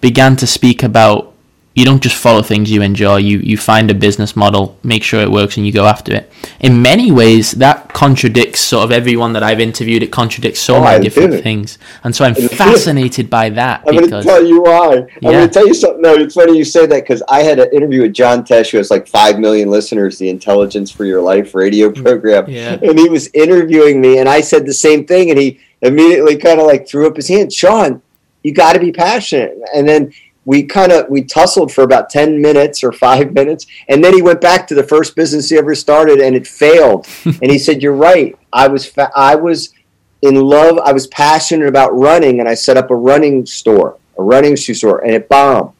[0.00, 1.32] began to speak about
[1.76, 3.16] you don't just follow things you enjoy.
[3.18, 6.32] You you find a business model, make sure it works, and you go after it.
[6.60, 10.02] In many ways, that contradicts sort of everyone that I've interviewed.
[10.02, 11.42] It contradicts so Oh, many different did it.
[11.42, 12.56] things, and so I'm did it.
[12.56, 14.96] fascinated by that I'm going to tell you why.
[14.96, 15.32] I'm Yeah.
[15.32, 16.00] going to tell you something.
[16.00, 18.78] No, it's funny you say that because I had an interview with John Tesh, who
[18.78, 22.46] has like 5 million listeners, the Intelligence for Your Life radio program.
[22.46, 22.78] Mm, yeah.
[22.88, 26.58] And he was interviewing me, and I said the same thing, and he immediately kind
[26.58, 27.52] of like threw up his hand.
[27.52, 28.00] Sean,
[28.42, 29.58] you got to be passionate.
[29.74, 30.10] And then
[30.46, 34.22] we kind of we tussled for about 10 minutes or five minutes and then he
[34.22, 37.06] went back to the first business he ever started and it failed.
[37.42, 38.38] And he said you're right.
[38.52, 39.74] I was fa- i was
[40.22, 44.22] in love i was passionate about running and i set up a running store a
[44.22, 45.72] running shoe store and it bombed.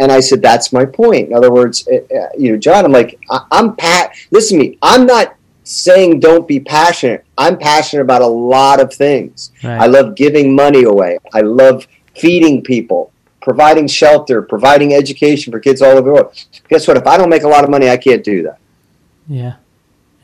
[0.00, 1.28] And i said that's my point.
[1.28, 4.64] In other words uh, uh, you know john i'm like I, i'm pat listen to
[4.64, 5.34] me i'm not
[5.68, 7.26] saying don't be passionate.
[7.36, 9.52] I'm passionate about a lot of things.
[9.62, 9.78] Right.
[9.78, 11.18] i love giving money away.
[11.34, 11.86] I love
[12.20, 17.06] feeding people providing shelter providing education for kids all over the world guess what if
[17.06, 18.58] i don't make a lot of money i can't do that
[19.28, 19.56] yeah,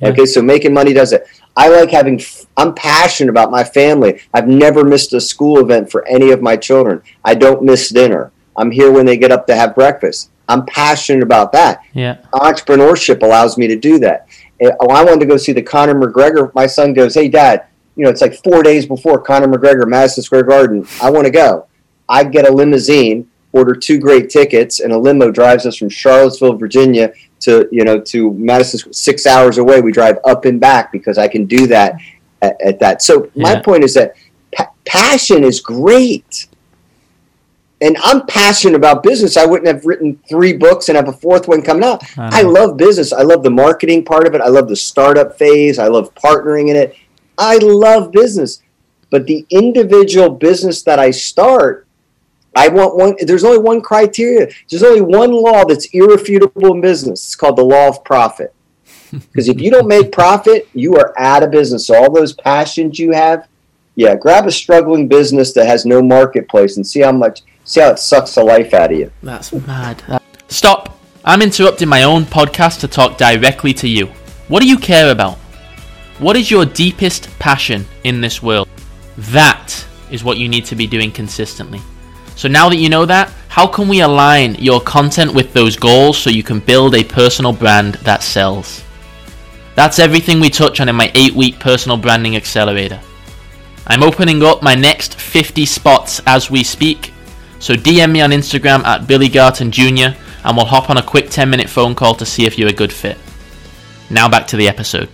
[0.01, 0.09] Yeah.
[0.09, 1.27] Okay, so making money does it.
[1.57, 2.21] I like having.
[2.57, 4.21] I'm passionate about my family.
[4.33, 7.03] I've never missed a school event for any of my children.
[7.23, 8.33] I don't miss dinner.
[8.57, 10.31] I'm here when they get up to have breakfast.
[10.49, 11.83] I'm passionate about that.
[11.93, 14.27] yeah, Entrepreneurship allows me to do that.
[14.61, 16.53] Eh, Oh, I wanted to go see the Conor McGregor.
[16.55, 20.23] My son goes, "Hey, Dad, you know it's like four days before Conor McGregor, Madison
[20.23, 20.87] Square Garden.
[21.03, 21.67] I want to go."
[22.09, 26.57] I get a limousine, order two great tickets, and a limo drives us from Charlottesville,
[26.57, 29.81] Virginia, to you know to Madison, six hours away.
[29.81, 31.97] We drive up and back because I can do that
[32.43, 33.03] at, at that.
[33.03, 34.15] So my point is that
[34.55, 36.49] pa- passion is great.
[37.81, 39.37] And I'm passionate about business.
[39.37, 42.03] I wouldn't have written three books and have a fourth one coming out.
[42.17, 43.13] I I love business.
[43.13, 44.41] I love the marketing part of it.
[44.41, 45.79] I love the startup phase.
[45.79, 46.97] I love partnering in it.
[47.37, 48.63] I love business.
[49.11, 51.84] But the individual business that I start,
[52.57, 53.17] I want one.
[53.21, 54.49] There's only one criteria.
[54.69, 57.25] There's only one law that's irrefutable in business.
[57.25, 58.55] It's called the law of profit.
[59.13, 61.87] Because if you don't make profit, you are out of business.
[61.87, 63.47] So all those passions you have,
[63.95, 67.91] yeah, grab a struggling business that has no marketplace and see how much, see how
[67.91, 69.13] it sucks the life out of you.
[69.23, 70.03] That's mad.
[70.49, 70.99] Stop.
[71.25, 74.07] I'm interrupting my own podcast to talk directly to you.
[74.49, 75.37] What do you care about?
[76.19, 78.69] What is your deepest passion in this world?
[79.17, 81.81] That is what you need to be doing consistently.
[82.37, 86.19] So now that you know that, how can we align your content with those goals
[86.19, 88.83] so you can build a personal brand that sells?
[89.77, 93.01] That's everything we touch on in my 8 week personal branding accelerator.
[93.87, 97.13] I'm opening up my next 50 spots as we speak.
[97.59, 100.17] So DM me on Instagram at Billy Garton Jr.
[100.45, 102.73] and we'll hop on a quick 10 minute phone call to see if you're a
[102.73, 103.19] good fit.
[104.11, 105.09] Now back to the episode.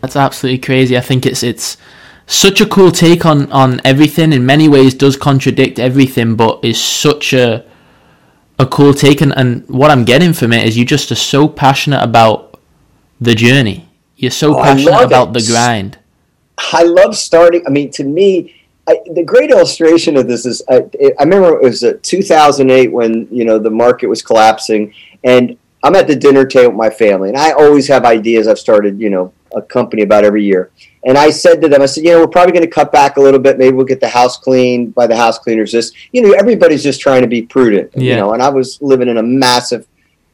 [0.00, 0.96] That's absolutely crazy.
[0.96, 1.76] I think it's it's
[2.34, 4.32] such a cool take on on everything.
[4.32, 7.64] In many ways, does contradict everything, but is such a
[8.58, 9.20] a cool take.
[9.20, 12.60] And, and what I'm getting from it is you just are so passionate about
[13.20, 13.88] the journey.
[14.16, 15.34] You're so Oh, passionate about it.
[15.34, 15.98] the grind.
[16.72, 17.64] I love starting.
[17.66, 18.54] I mean, to me,
[18.86, 20.82] I, the great illustration of this is I,
[21.18, 24.92] I remember it was uh, 2008 when you know the market was collapsing,
[25.24, 28.46] and I'm at the dinner table with my family, and I always have ideas.
[28.48, 30.70] I've started, you know, a company about every year,
[31.04, 33.16] and I said to them, I said, you know, we're probably going to cut back
[33.16, 33.58] a little bit.
[33.58, 35.72] Maybe we'll get the house cleaned by the house cleaners.
[35.72, 38.32] This, you know, everybody's just trying to be prudent, you know.
[38.34, 39.86] And I was living in a massive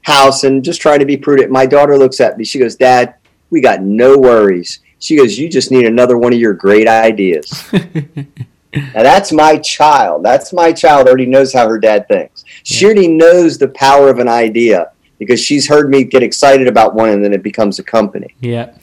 [0.03, 1.51] house and just trying to be prudent.
[1.51, 2.45] My daughter looks at me.
[2.45, 3.15] She goes, Dad,
[3.51, 4.81] we got no worries.
[4.99, 7.65] She goes, You just need another one of your great ideas.
[7.73, 10.23] now, that's my child.
[10.23, 12.45] That's my child already knows how her dad thinks.
[12.65, 16.95] She already knows the power of an idea because she's heard me get excited about
[16.95, 18.35] one and then it becomes a company.
[18.41, 18.75] Yeah.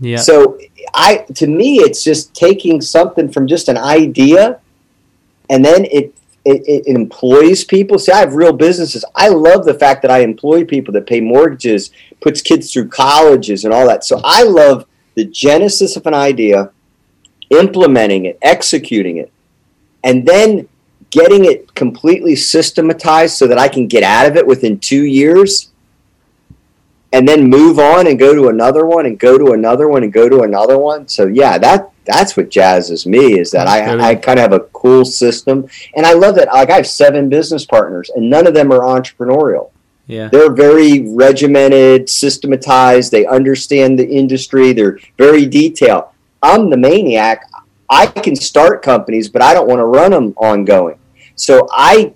[0.00, 0.18] Yeah.
[0.18, 0.58] So,
[0.94, 4.60] I to me, it's just taking something from just an idea
[5.50, 7.98] and then it it, it employs people.
[7.98, 9.04] See, I have real businesses.
[9.14, 13.64] I love the fact that I employ people that pay mortgages, puts kids through colleges,
[13.64, 14.04] and all that.
[14.04, 16.70] So I love the genesis of an idea,
[17.50, 19.30] implementing it, executing it,
[20.04, 20.68] and then
[21.10, 25.67] getting it completely systematized so that I can get out of it within two years.
[27.12, 30.12] And then move on and go to another one and go to another one and
[30.12, 31.08] go to another one.
[31.08, 34.52] So yeah, that that's what jazzes me is that That's I, I kind of have
[34.52, 36.48] a cool system and I love that.
[36.48, 39.70] Like I have seven business partners, and none of them are entrepreneurial.
[40.06, 40.28] yeah.
[40.28, 43.10] They're very regimented, systematized.
[43.10, 44.72] They understand the industry.
[44.72, 46.04] They're very detailed.
[46.42, 47.48] I'm the maniac.
[47.90, 50.98] I can start companies, but I don't want to run them ongoing.
[51.36, 52.12] So I,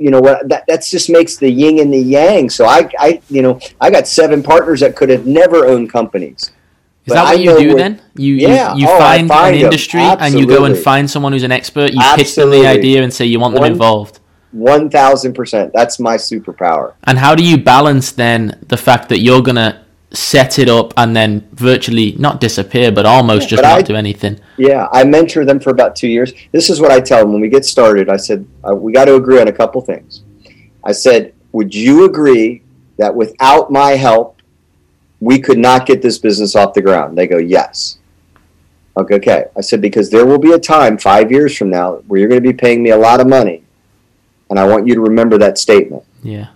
[0.00, 2.48] you know, what that that's just makes the yin and the yang.
[2.50, 6.50] So I, I, you know, I got seven partners that could have never owned companies.
[7.06, 8.00] Is that what you do then?
[8.16, 8.74] You Yeah.
[8.74, 11.42] you, you Oh, I find, find an industry and you go and find someone who's
[11.42, 11.92] an expert.
[11.92, 14.20] You pitch them the idea and say you want them One- involved.
[14.52, 15.72] One thousand percent.
[15.72, 16.94] That's my superpower.
[17.04, 21.14] And how do you balance then the fact that you're gonna set it up and
[21.14, 24.40] then virtually not disappear, but almost just but not I- do anything?
[24.56, 26.32] Yeah, I mentor them for about two years.
[26.52, 28.08] This is what I tell them when we get started.
[28.08, 30.22] I said uh, we got to agree on a couple things.
[30.84, 32.62] I said, would you agree
[32.96, 34.42] that without my help,
[35.20, 37.16] we could not get this business off the ground?
[37.16, 37.98] They go, yes.
[38.96, 39.44] Okay, okay.
[39.56, 42.42] I said because there will be a time five years from now where you're going
[42.42, 43.62] to be paying me a lot of money,
[44.48, 46.04] and I want you to remember that statement.
[46.22, 46.48] Yeah.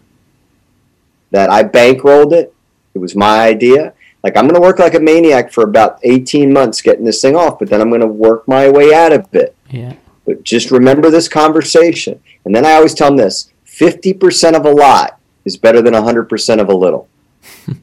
[1.31, 2.54] that I bankrolled it.
[2.95, 3.93] It was my idea.
[4.23, 7.37] Like I'm going to work like a maniac for about 18 months getting this thing
[7.37, 9.55] off, but then I'm going to work my way out of it.
[9.71, 9.95] Yeah.
[10.25, 12.21] But just remember this conversation.
[12.45, 16.61] And then I always tell them this: 50% of a lot is better than 100%
[16.61, 17.09] of a little.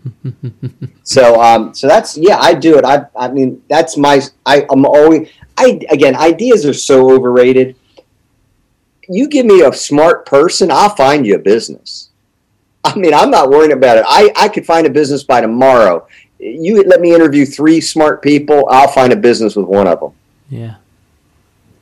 [1.04, 2.86] so, um, so that's yeah, I do it.
[2.86, 4.22] I, I mean, that's my.
[4.46, 5.30] I, I'm always.
[5.58, 7.76] I again, ideas are so overrated.
[9.08, 12.11] You give me a smart person, I'll find you a business.
[12.84, 14.06] I mean, I'm not worrying about it.
[14.08, 16.08] I, I could find a business by tomorrow.
[16.40, 20.12] You let me interview three smart people, I'll find a business with one of them
[20.50, 20.76] Yeah.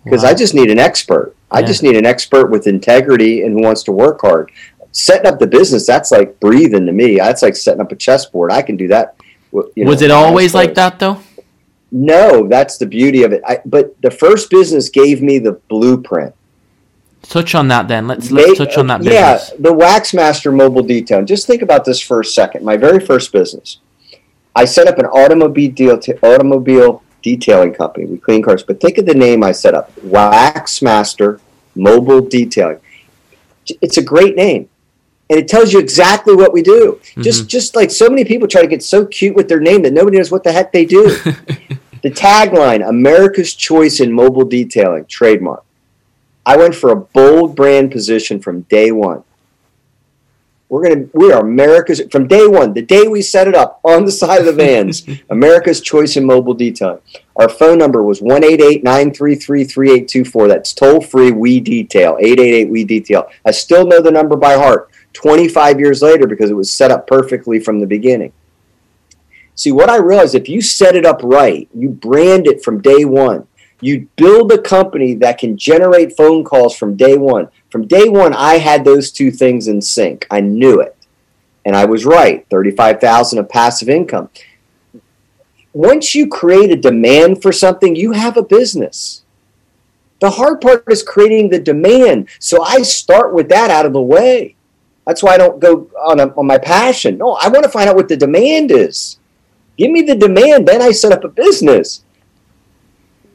[0.03, 0.29] because Wow.
[0.29, 1.33] I just need an expert.
[1.49, 1.67] I Yeah.
[1.67, 4.51] just need an expert with integrity and who wants to work hard.
[4.91, 7.17] Setting up the business, that's like breathing to me.
[7.17, 8.51] That's like setting up a chessboard.
[8.51, 9.15] I can do that.
[9.75, 11.17] you know, was it with my eyes always like that though?
[11.91, 13.41] No, that's the beauty of it.
[13.47, 16.35] I, but the first business gave me the blueprint.
[17.23, 18.07] Touch on that then.
[18.07, 21.25] Let's let's They- touch on that Yeah, the Waxmaster Mobile Detailing.
[21.25, 22.63] Just think about this for a second.
[22.63, 23.77] My very first business,
[24.55, 28.05] I set up an automobile deal automobile detailing company.
[28.05, 31.39] We clean cars, but think of the name I set up: Waxmaster
[31.75, 32.79] Mobile Detailing.
[33.81, 34.69] It's a great name,
[35.29, 36.99] and it tells you exactly what we do.
[37.01, 37.21] Mm-hmm.
[37.21, 39.93] Just just like so many people try to get so cute with their name that
[39.93, 41.09] nobody knows what the heck they do.
[42.01, 45.63] the tagline: America's choice in mobile detailing, trademark.
[46.49, 49.23] I went for a bold brand position from day one.
[50.67, 54.03] We're gonna we are America's from day one, the day we set it up on
[54.03, 57.01] the side of the vans, America's choice in mobile detailing.
[57.35, 60.47] Our phone number was 188-933-3824.
[60.47, 62.17] That's toll free we detail.
[62.19, 63.29] 888 we detail.
[63.45, 67.05] I still know the number by heart 25 years later because it was set up
[67.05, 68.33] perfectly from the beginning.
[69.53, 73.05] See, what I realized if you set it up right, you brand it from day
[73.05, 73.45] one,
[73.81, 77.47] you build a company that can generate phone calls from day one.
[77.69, 80.27] From day one, I had those two things in sync.
[80.29, 80.95] I knew it.
[81.65, 84.29] And I was right 35000 of passive income.
[85.71, 89.23] Once you create a demand for something, you have a business.
[90.19, 92.27] The hard part is creating the demand.
[92.39, 94.55] So I start with that out of the way.
[95.05, 97.17] That's why I don't go on, a, on my passion.
[97.17, 99.17] No, I want to find out what the demand is.
[99.77, 102.03] Give me the demand, then I set up a business.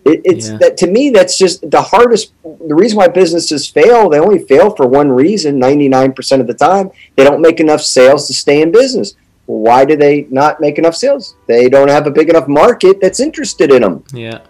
[0.04, 0.58] It, it's Yeah.
[0.58, 1.10] that to me.
[1.10, 2.32] That's just the hardest.
[2.42, 5.58] The reason why businesses fail, they only fail for one reason.
[5.58, 9.14] Ninety nine percent of the time, they don't make enough sales to stay in business.
[9.46, 11.34] Why do they not make enough sales?
[11.46, 14.04] They don't have a big enough market that's interested in them.
[14.12, 14.40] Yeah.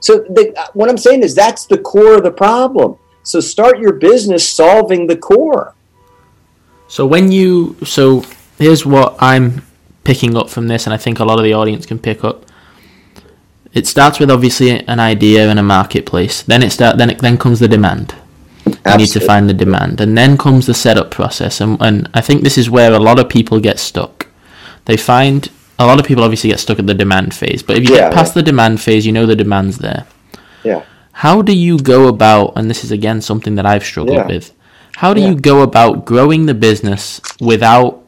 [0.00, 2.96] So the, uh, what I'm saying is that's the core of the problem.
[3.22, 5.74] So start your business solving the core.
[6.88, 8.22] So when you so
[8.58, 9.62] here's what I'm
[10.04, 12.43] picking up from this, and I think a lot of the audience can pick up.
[13.74, 16.42] It starts with obviously an idea and a marketplace.
[16.42, 18.14] Then it start then it, then comes the demand.
[18.66, 21.60] You need to find the demand, and then comes the setup process.
[21.60, 24.28] And and I think this is where a lot of people get stuck.
[24.84, 27.88] They find a lot of people obviously get stuck at the demand phase, but if
[27.88, 30.04] you Yeah, get past the demand phase, you know the demand's there.
[30.62, 30.82] Yeah.
[31.12, 34.26] How do you go about, and this is again something that I've struggled Yeah.
[34.26, 34.52] with,
[34.96, 35.30] how do Yeah.
[35.30, 38.00] you go about growing the business without,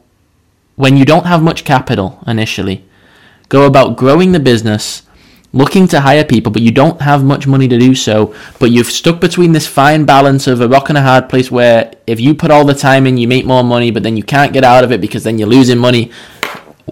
[0.75, 2.83] when you don't have much capital initially,
[3.49, 5.01] go about growing the business,
[5.57, 8.87] looking to hire people, but you don't have much money to do so, but you've
[8.87, 12.35] stuck between this fine balance of a rock and a hard place where if you
[12.35, 14.83] put all the time in, you make more money, but then you can't get out
[14.83, 16.11] of it because then you're losing money.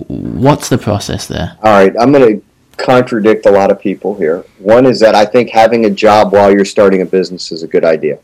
[0.07, 1.57] What's the process there?
[1.63, 2.45] All right, I'm going to
[2.77, 4.43] contradict a lot of people here.
[4.57, 7.67] One is that I think having a job while you're starting a business is a
[7.67, 8.19] good idea.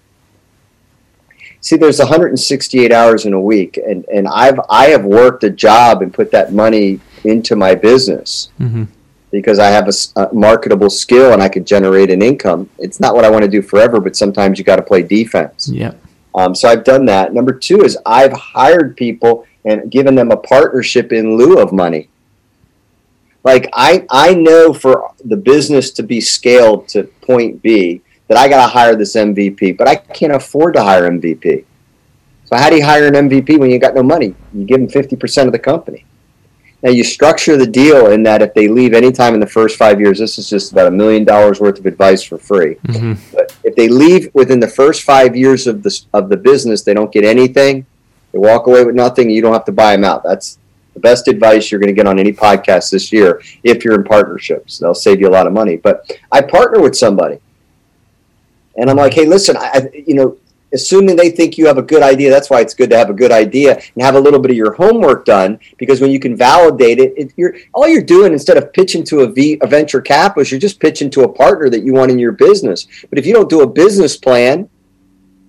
[1.63, 6.01] See, there's 168 hours in a week, and, and I've I have worked a job
[6.01, 8.85] and put that money into my business Mm-hmm.
[9.31, 12.69] Because I have a marketable skill and I could generate an income.
[12.77, 15.69] It's not what I want to do forever, but sometimes you got to play defense.
[15.69, 15.93] Yeah.
[16.35, 17.33] Um, so I've done that.
[17.33, 22.09] Number two is I've hired people and given them a partnership in lieu of money.
[23.43, 28.47] Like I, I know for the business to be scaled to point B that I
[28.47, 31.65] got to hire this MVP, but I can't afford to hire MVP.
[32.45, 34.35] So how do you hire an MVP when you got no money?
[34.53, 36.05] You give them fifty percent of the company.
[36.83, 39.99] Now you structure the deal in that if they leave anytime in the first five
[39.99, 42.75] years, this is just about a million dollars worth of advice for free.
[42.87, 43.35] Mm-hmm.
[43.35, 46.93] But if they leave within the first five years of the of the business, they
[46.93, 47.85] don't get anything.
[48.31, 49.29] They walk away with nothing.
[49.29, 50.23] You don't have to buy them out.
[50.23, 50.57] That's
[50.93, 54.03] the best advice you're going to get on any podcast this year if you're in
[54.03, 54.79] partnerships.
[54.79, 55.77] They'll save you a lot of money.
[55.77, 57.39] But I partner with somebody,
[58.75, 60.37] and I'm like, hey, listen, I, you know,
[60.73, 63.13] assuming they think you have a good idea, that's why it's good to have a
[63.13, 66.35] good idea and have a little bit of your homework done because when you can
[66.35, 70.01] validate it, it you're all you're doing instead of pitching to a, v, a venture
[70.01, 72.87] capitalist, you're just pitching to a partner that you want in your business.
[73.09, 74.69] But if you don't do a business plan,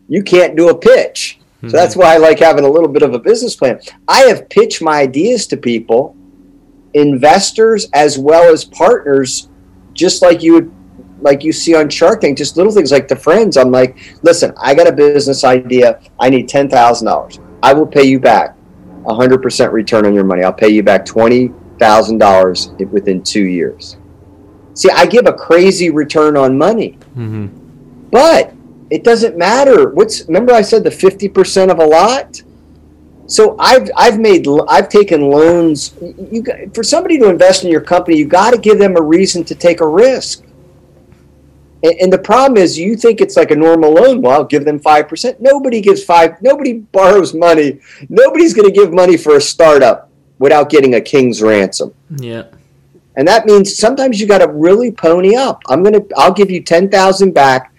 [0.09, 1.39] you can't do a pitch.
[1.63, 1.73] So hmm.
[1.73, 3.81] that's why I like having a little bit of a business plan.
[4.09, 6.17] I have pitched my ideas to people,
[6.95, 9.49] investors as well as partners,
[9.93, 10.75] just like you would
[11.23, 13.57] like you see on Shark Tank, just little things like the friends.
[13.57, 16.01] I'm like, listen, I got a business idea.
[16.21, 17.41] I need ten thousand dollars.
[17.63, 18.57] I will pay you back
[19.07, 20.43] hundred percent return on your money.
[20.45, 23.97] I'll pay you back twenty thousand dollars within two years.
[24.75, 28.09] See, I give a crazy return on money, Mm-hmm.
[28.11, 28.55] but
[28.91, 29.91] it doesn't matter.
[29.91, 32.43] What's remember I said the fifty percent of a lot.
[33.27, 35.95] So I've I've made I've taken loans.
[36.31, 36.45] You
[36.75, 39.55] for somebody to invest in your company, you got to give them a reason to
[39.55, 40.45] take a risk.
[41.83, 44.23] And, and the problem is, you think it's like a normal loan.
[44.23, 45.41] Well, I'll give them five percent.
[45.41, 46.41] Nobody gives five.
[46.43, 47.81] Nobody borrows money.
[48.09, 51.95] Nobody's going to give money for a startup without getting a king's ransom.
[52.17, 52.45] Yeah.
[53.17, 55.63] And that means sometimes you got to really pony up.
[55.69, 57.73] I'm gonna I'll give you ten thousand back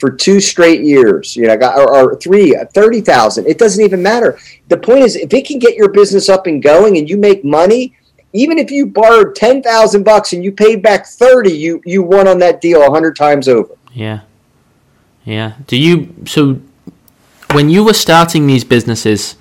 [0.00, 1.36] for two straight years.
[1.36, 3.46] You know, or, or three uh, thirty thousand.
[3.46, 4.38] It doesn't even matter.
[4.68, 7.44] The point is, if it can get your business up and going, and you make
[7.44, 7.94] money,
[8.34, 12.28] even if you borrowed ten thousand bucks and you paid back thirty, you you won
[12.28, 13.74] on that deal a hundred times over.
[13.92, 14.20] Yeah.
[15.24, 15.54] Yeah.
[15.66, 16.58] Do you so
[17.52, 19.36] when you were starting these businesses,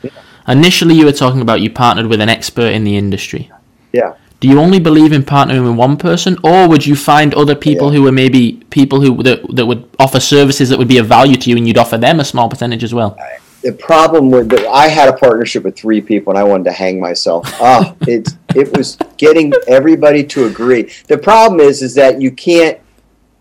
[0.47, 3.51] initially you were talking about you partnered with an expert in the industry.
[3.91, 4.13] Yeah.
[4.39, 7.87] Do you only believe in partnering with one person, or would you find other people
[7.87, 7.97] Yeah.
[7.97, 11.37] who were maybe people who that, that would offer services that would be of value
[11.37, 13.17] to you, and you'd offer them a small percentage as well?
[13.63, 16.73] The problem with that I had a partnership with three people and I wanted to
[16.73, 17.49] hang myself.
[17.61, 20.91] Ah, it it was getting everybody to agree.
[21.07, 22.79] The problem is is that you can't.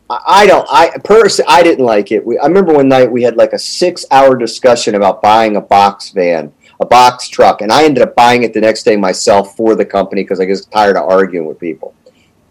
[0.09, 0.67] I I don't.
[0.71, 2.25] I personally, I didn't like it.
[2.25, 6.11] We, I remember one night we had like a six-hour discussion about buying a box
[6.11, 9.75] van, a box truck, and I ended up buying it the next day myself for
[9.75, 11.95] the company because I was tired of arguing with people.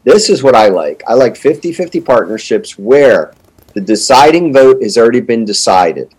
[0.04, 1.04] This is what I like.
[1.08, 3.36] I like 50-50 partnerships where
[3.76, 6.16] the deciding vote has already been decided.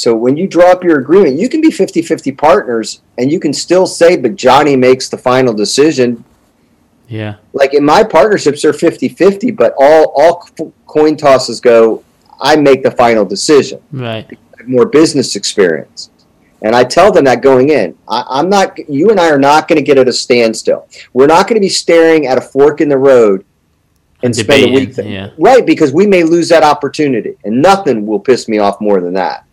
[0.00, 3.52] So when you draw up your agreement, you can be 50-50 partners and you can
[3.52, 6.24] still say, but Johnny makes the final decision.
[7.06, 7.36] Yeah.
[7.52, 10.48] Like in my partnerships, they're 50-50, but all, all
[10.86, 12.02] coin tosses go,
[12.40, 13.82] I make the final decision.
[13.92, 14.26] Right.
[14.64, 16.08] More business experience.
[16.62, 19.68] And I tell them that going in, I, I'm not, you and I are not
[19.68, 20.88] going to get at a standstill.
[21.12, 23.44] We're not going to be staring at a fork in the road
[24.22, 25.06] and spend a week there.
[25.06, 25.30] yeah.
[25.36, 27.36] Right, because we may lose that opportunity.
[27.44, 29.44] And nothing will piss me off more than that.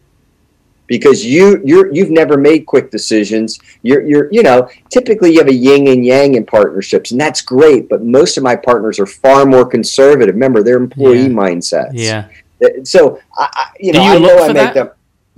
[0.87, 3.59] Because you you're you've never made quick decisions.
[3.83, 7.41] You're you're you know, typically you have a yin and yang in partnerships, and that's
[7.41, 10.33] great, but most of my partners are far more conservative.
[10.35, 11.27] Remember, they're employee Yeah.
[11.27, 11.91] mindsets.
[11.93, 12.25] Yeah.
[12.63, 14.73] Uh, so I, I you know, you I know I make that?
[14.73, 14.89] them.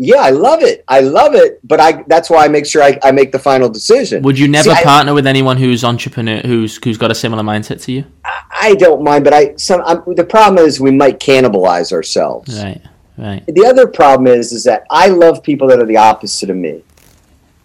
[0.01, 0.85] Yeah, I love it.
[0.87, 3.67] I love it, but I that's why I make sure I, I make the final
[3.69, 4.21] decision.
[4.23, 7.43] Would you never See, I- partner with anyone who's entrepreneur who's who's got a similar
[7.43, 8.05] mindset to you?
[8.61, 12.61] I don't mind, but I some I'm, the problem is we might cannibalize ourselves.
[12.63, 12.81] Right.
[13.19, 13.43] Right.
[13.47, 16.83] The other problem is is that I love people that are the opposite of me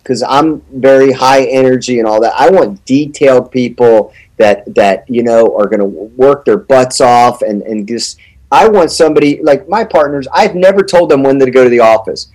[0.02, 2.34] because I'm very high energy and all that.
[2.36, 7.42] I want detailed people that that you know are going to work their butts off
[7.42, 8.18] and and just.
[8.52, 10.28] I want somebody like my partners.
[10.32, 12.30] I've never told them when to go to the office.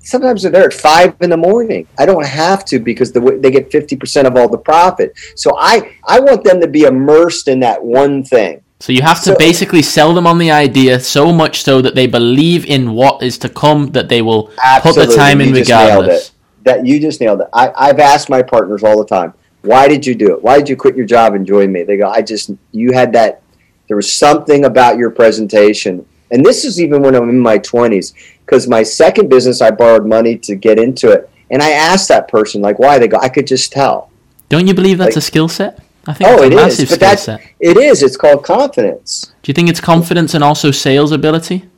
[0.00, 1.86] Sometimes they're there at five in the morning.
[1.98, 5.12] I don't have to because the, they get fifty percent of all the profit.
[5.34, 8.62] So I I want them to be immersed in that one thing.
[8.80, 11.94] So you have to So- basically sell them on the idea so much so that
[11.94, 14.50] they believe in what is to come that they will
[14.82, 16.30] put the time in You just nailed regardless.
[16.64, 17.48] That you just nailed it.
[17.52, 20.42] I, I've asked my partners all the time, why did you do it?
[20.42, 21.84] Why did you quit your job and join me?
[21.84, 23.40] They go, I just you had that.
[23.88, 28.12] There was something about your presentation, and this is even when I'm in my 20s.
[28.44, 32.26] Because my second business, I borrowed money to get into it, and I asked that
[32.28, 32.98] person like, why?
[32.98, 34.10] They go, I could just tell.
[34.48, 35.78] Don't you believe that's Like- a skill set?
[36.06, 37.40] I think Oh, it's a it is, but that's set.
[37.60, 38.02] it is.
[38.02, 39.32] It's called confidence.
[39.42, 41.68] Do you think it's confidence and also sales ability?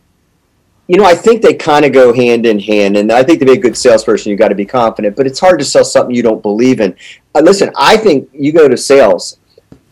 [0.91, 2.97] you know, I think they kind of go hand in hand.
[2.97, 5.17] And I think to be a good salesperson, you've got to be confident.
[5.17, 6.97] But it's hard to sell something you don't believe in.
[7.35, 9.37] Uh, listen, I think you go to sales.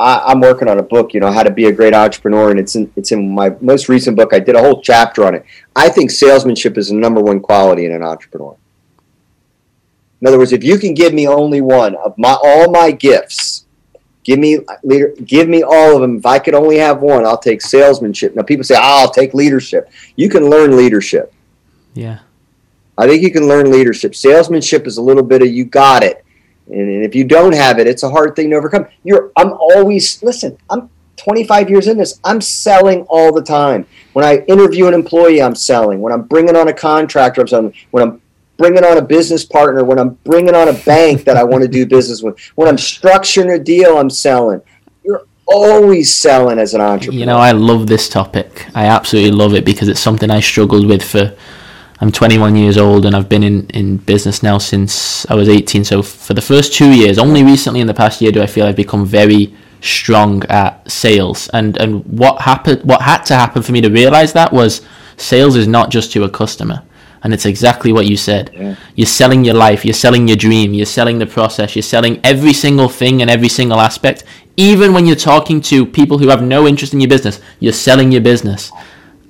[0.00, 2.58] I, I'm working on a book, you know, how to be a great entrepreneur, and
[2.58, 4.32] it's in it's in my most recent book.
[4.32, 5.44] I did a whole chapter on it.
[5.74, 8.56] I think salesmanship is the number one quality in an entrepreneur.
[10.22, 13.65] In other words, if you can give me only one of my all my gifts,
[14.26, 16.16] give me leader, give me all of them.
[16.16, 18.34] If I could only have one, I'll take salesmanship.
[18.34, 21.32] Now people say, oh, "I'll take leadership." You can learn leadership.
[21.94, 22.18] Yeah.
[22.98, 24.14] I think you can learn leadership.
[24.14, 26.24] Salesmanship is a little bit of you got it.
[26.66, 28.86] And if you don't have it, it's a hard thing to overcome.
[29.04, 33.86] You're I'm always listen, I'm 25 years in this, I'm selling all the time.
[34.12, 36.00] When I interview an employee, I'm selling.
[36.00, 37.74] When I'm bringing on a contractor, I'm selling.
[37.92, 38.22] When I'm
[38.56, 41.68] bringing on a business partner, when I'm bringing on a bank that I want to
[41.68, 44.60] do business with, when I'm structuring a deal, I'm selling.
[45.04, 47.18] You're always selling as an entrepreneur.
[47.18, 48.66] You know, I love this topic.
[48.74, 51.36] I absolutely love it because it's something I struggled with for.
[51.98, 55.82] I'm 21 years old and I've been in, in business now since I was 18.
[55.82, 58.66] So for the first two years, only recently in the past year do I feel
[58.66, 61.48] I've become very strong at sales.
[61.54, 64.82] And and what happened, what had to happen for me to realize that was
[65.16, 66.82] sales is not just to a customer.
[67.26, 68.52] And it's exactly what you said.
[68.54, 68.76] Yeah.
[68.94, 72.52] You're selling your life, you're selling your dream, you're selling the process, you're selling every
[72.52, 74.22] single thing and every single aspect.
[74.56, 78.12] Even when you're talking to people who have no interest in your business, you're selling
[78.12, 78.70] your business.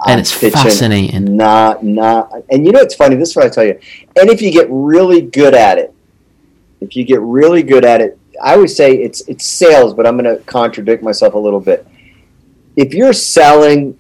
[0.07, 1.39] And I'm it's fascinating.
[1.39, 3.17] Not, not, and you know it's funny.
[3.17, 3.81] This is what I tell you.
[4.21, 5.95] And if you get really good at it,
[6.83, 10.19] if you get really good at it, I always say it's it's sales, but I'm
[10.19, 11.87] going to contradict myself a little bit.
[12.77, 13.99] If you're selling,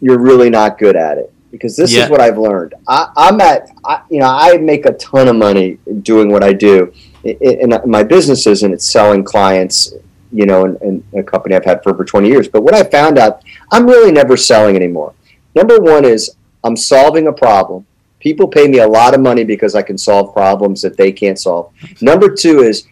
[0.00, 2.04] you're really not good at it because this Yeah.
[2.04, 2.74] is what I've learned.
[2.88, 6.52] I, I'm at, I, you know, I make a ton of money doing what I
[6.52, 6.92] do
[7.24, 9.92] in, in my businesses, and it's selling clients,
[10.32, 12.48] you know, in, in a company I've had for over 20 years.
[12.48, 13.42] But what I found out,
[13.72, 15.14] I'm really never selling anymore.
[15.54, 17.86] Number one is I'm solving a problem.
[18.20, 21.38] People pay me a lot of money because I can solve problems that they can't
[21.38, 21.72] solve.
[22.00, 22.86] Number two is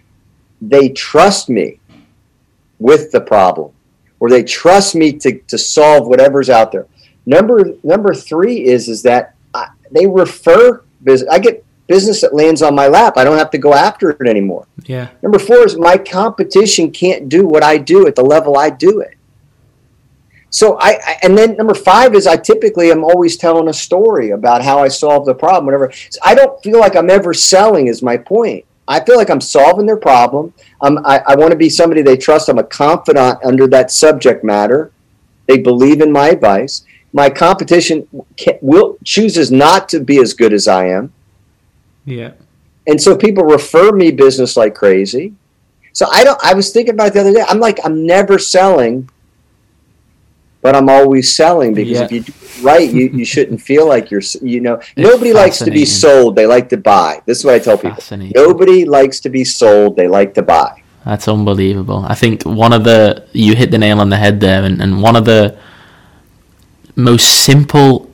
[0.60, 1.78] they trust me
[2.78, 3.70] with the problem,
[4.20, 6.86] or they trust me to, to solve whatever's out there.
[7.28, 11.28] Number number three is is that I, they refer business.
[11.30, 13.18] I get business that lands on my lap.
[13.18, 14.66] I don't have to go after it anymore.
[14.86, 15.08] Yeah.
[15.22, 19.00] Number four is my competition can't do what I do at the level I do
[19.00, 19.18] it.
[20.48, 24.30] So I, I and then number five is I typically am always telling a story
[24.30, 25.92] about how I solved the problem, whatever.
[26.08, 27.88] So I don't feel like I'm ever selling.
[27.88, 28.64] Is my point.
[28.86, 30.54] I feel like I'm solving their problem.
[30.80, 32.48] Um, I, I want to be somebody they trust.
[32.48, 34.92] I'm a confidant under that subject matter.
[35.46, 36.84] They believe in my advice.
[37.12, 38.06] My competition
[38.36, 41.12] can, will chooses not to be as good as I am
[42.04, 42.32] Yeah.
[42.86, 45.32] and so people refer me business like crazy.
[45.94, 46.38] So I don't.
[46.44, 47.44] I was thinking about it the other day.
[47.48, 49.08] I'm like, I'm never selling,
[50.60, 52.04] but I'm always selling because Yeah.
[52.04, 54.22] if you do it right, you, you shouldn't feel like you're.
[54.42, 56.36] You know, nobody likes to be sold.
[56.36, 57.20] They like to buy.
[57.26, 58.02] This is what I tell people.
[58.34, 59.96] Nobody likes to be sold.
[59.96, 60.82] They like to buy.
[61.04, 62.04] That's unbelievable.
[62.06, 65.02] I think one of the you hit the nail on the head there, and, and
[65.02, 65.58] one of the
[66.98, 68.12] most simple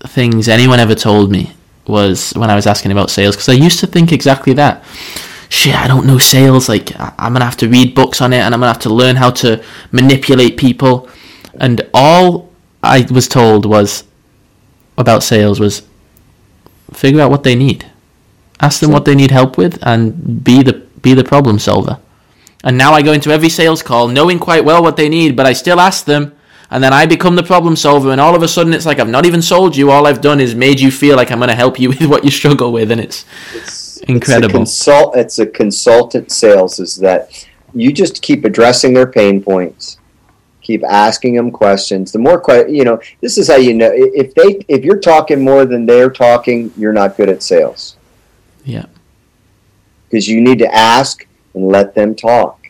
[0.00, 1.52] things anyone ever told me
[1.86, 4.84] was when I was asking about sales, because I used to think exactly that.
[5.48, 6.68] Shit, I don't know sales.
[6.68, 9.16] Like I'm gonna have to read books on it, and I'm gonna have to learn
[9.16, 9.62] how to
[9.92, 11.08] manipulate people.
[11.60, 12.50] And all
[12.82, 14.04] I was told was
[14.98, 15.82] about sales was
[16.92, 17.86] figure out what they need,
[18.60, 22.00] ask them what they need help with, and be the be the problem solver.
[22.64, 25.46] And now I go into every sales call knowing quite well what they need, but
[25.46, 26.32] I still ask them.
[26.70, 29.08] And then I become the problem solver, and all of a sudden it's like I've
[29.08, 29.90] not even sold you.
[29.90, 32.24] All I've done is made you feel like I'm going to help you with what
[32.24, 34.62] you struggle with, and it's It's, Incredible.
[34.62, 36.78] It's a, consult, it's a consultant sales.
[36.78, 39.98] Is that you just keep addressing their pain points,
[40.60, 42.12] keep asking them questions.
[42.12, 45.42] The more que- you know, this is how you know if they if you're talking
[45.42, 47.96] more than they're talking, you're not good at sales
[48.64, 48.86] yeah,
[50.04, 52.63] because you need to ask and let them talk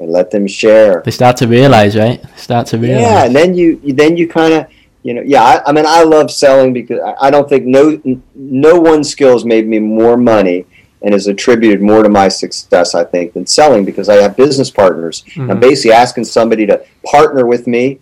[0.00, 1.02] and let them share.
[1.04, 2.22] they start to realize, right?
[2.22, 3.02] They start to realize.
[3.02, 4.66] Yeah, and then you then you kind of
[5.02, 5.42] you know yeah.
[5.42, 8.00] I, I mean, I love selling because I, I don't think no
[8.34, 10.66] no one skill has made me more money
[11.02, 12.94] and has attributed more to my success.
[12.94, 15.24] I think than selling because I have business partners.
[15.36, 15.60] I'm Mhm.
[15.60, 18.00] basically asking somebody to partner with me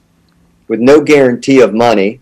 [0.68, 2.20] with no guarantee of money.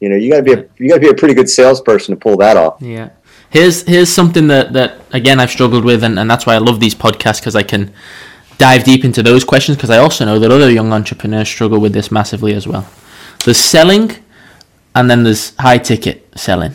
[0.00, 2.14] You know, you got to be a you got to be a pretty good salesperson
[2.14, 2.76] to pull that off.
[2.80, 3.10] Yeah.
[3.50, 6.78] Here's here's something that, that again I've struggled with, and, and that's why I love
[6.80, 7.92] these podcasts because I can
[8.58, 9.76] dive deep into those questions.
[9.76, 12.88] Because I also know that other young entrepreneurs struggle with this massively as well.
[13.44, 14.12] There's selling,
[14.94, 16.74] and then there's high ticket selling,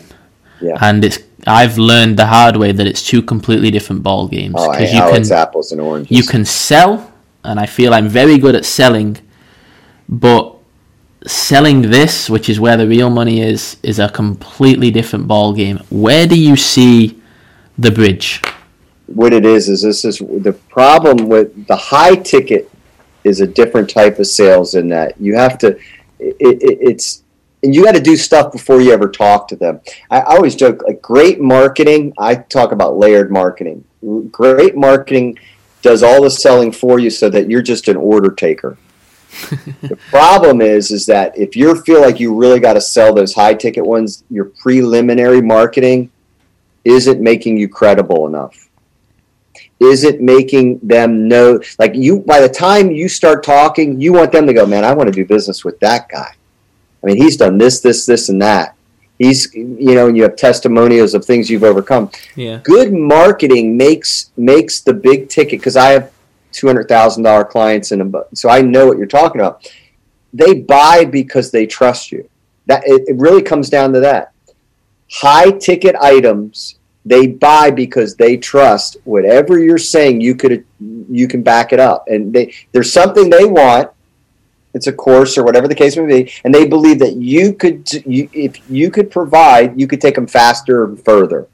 [0.62, 0.78] Yeah.
[0.82, 4.56] and it's I've learned the hard way that it's two completely different ball games.
[4.58, 6.12] Oh, I, you oh can it's apples and oranges.
[6.18, 7.14] you can sell,
[7.44, 9.18] and I feel I'm very good at selling,
[10.10, 10.55] but
[11.26, 15.80] selling this, which is where the real money is, is a completely different ball game.
[15.90, 17.22] Where do you see
[17.78, 18.42] the bridge?
[19.08, 22.70] what it is is this is the problem with the high ticket
[23.24, 25.78] is a different type of sales in that you have to
[26.20, 27.24] it, it, it's
[27.64, 29.82] and you got to do stuff before you ever talk to them.
[30.12, 32.14] I, I always joke like great marketing.
[32.16, 33.84] I talk about layered marketing.
[34.30, 35.40] Great marketing
[35.82, 38.78] does all the selling for you so that you're just an order taker.
[39.82, 43.34] the problem is is that if you feel like you really got to sell those
[43.34, 46.12] high ticket ones, your preliminary marketing
[46.84, 48.70] isn't making you credible enough.
[49.80, 54.48] Isn't making them know like you by the time you start talking, you want them
[54.48, 56.34] to go, "Man, I want to do business with that guy."
[57.04, 58.76] I mean, he's done this, this, this, and that.
[59.20, 62.10] He's, you know, and you have testimonials of things you've overcome.
[62.36, 62.60] Yeah.
[62.64, 66.12] Good marketing makes makes the big ticket because I have
[66.56, 69.70] two hundred thousand dollar clients and so I know what you're talking about.
[70.34, 72.30] They buy because they trust you.
[72.68, 74.34] That it, it really comes down to that.
[75.12, 81.44] High ticket items they buy because they trust whatever you're saying you could you can
[81.44, 83.92] back it up and they there's something they want
[84.76, 87.90] it's a course or whatever the case may be, and they believe that you could,
[88.06, 91.48] you, if you could provide, you could take them faster and further.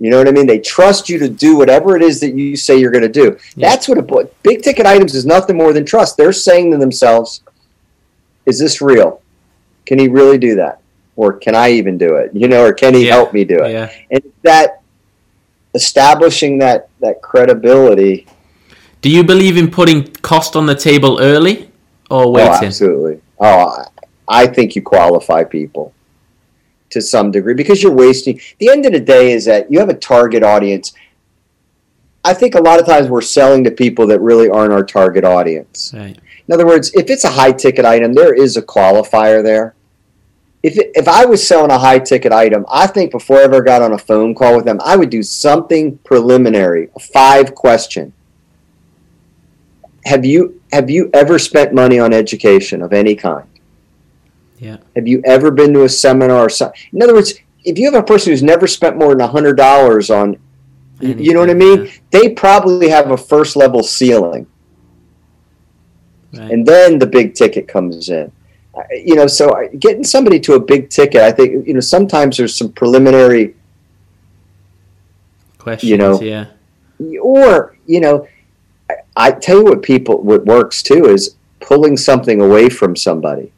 [0.00, 0.46] You know what I mean?
[0.46, 3.38] They trust you to do whatever it is that you say you're going to do.
[3.54, 3.68] Yeah.
[3.68, 6.16] That's what a big ticket items is nothing more than trust.
[6.16, 7.42] They're saying to themselves,
[8.46, 9.20] "Is this real?
[9.86, 10.80] Can he really do that?
[11.16, 12.30] Or can I even do it?
[12.34, 13.14] You know, or can he yeah.
[13.14, 13.92] help me do it?" Yeah.
[14.10, 14.80] And that
[15.74, 18.26] establishing that that credibility.
[19.02, 21.70] Do you believe in putting cost on the table early?
[22.10, 22.50] or oh, waiting?
[22.50, 23.20] Oh, absolutely.
[23.38, 23.84] Oh,
[24.28, 25.94] I think you qualify people
[26.90, 28.40] to some degree because you're wasting.
[28.58, 30.92] The end of the day is that you have a target audience.
[32.24, 35.24] I think a lot of times we're selling to people that really aren't our target
[35.24, 35.92] audience.
[35.94, 36.18] Right.
[36.46, 39.74] In other words, if it's a high ticket item, there is a qualifier there.
[40.62, 43.62] If, it, if I was selling a high ticket item, I think before I ever
[43.62, 48.12] got on a phone call with them, I would do something preliminary, a five question
[50.04, 53.46] have you have you ever spent money on education of any kind?
[54.60, 54.76] Yeah.
[54.94, 56.44] Have you ever been to a seminar?
[56.44, 56.50] Or
[56.92, 57.34] in other words,
[57.64, 60.38] if you have a person who's never spent more than hundred dollars on,
[61.02, 61.86] Anything, you know what I mean?
[61.86, 61.92] Yeah.
[62.10, 64.46] They probably have a first level ceiling,
[66.34, 66.50] right.
[66.50, 68.30] and then the big ticket comes in.
[68.90, 72.54] You know, so getting somebody to a big ticket, I think you know sometimes there's
[72.54, 73.54] some preliminary
[75.56, 75.90] questions.
[75.90, 76.46] You know, yeah.
[77.22, 78.28] Or you know,
[79.16, 83.52] I tell you what people what works too is pulling something away from somebody.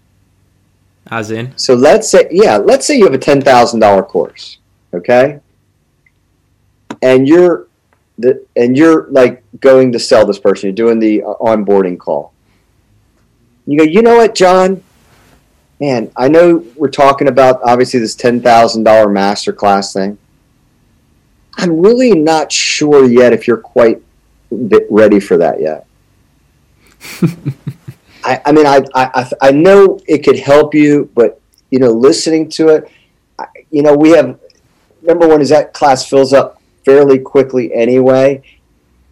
[1.11, 1.57] As in?
[1.57, 4.59] So let's say yeah, let's say you have a ten thousand dollar course,
[4.94, 5.40] okay,
[7.03, 7.66] and you're
[8.18, 10.68] the and you're like going to sell this person.
[10.68, 12.32] You're doing the uh, onboarding call.
[13.66, 14.82] You go, you know what, John?
[15.80, 20.18] Man, I know we're talking about obviously this ten thousand dollar masterclass thing.
[21.57, 24.00] I'm really not sure yet if you're quite
[24.50, 25.86] ready for that yet.
[28.25, 32.49] I, I, mean, I, I, I know it could help you, but you know, listening
[32.51, 32.91] to it,
[33.39, 34.39] I, you know, we have
[35.03, 38.43] number one is that class fills up fairly quickly anyway.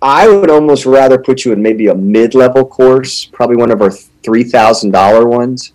[0.02, 3.90] I would almost rather put you in maybe a mid-level course, probably one of our
[3.90, 5.72] three thousand dollar ones.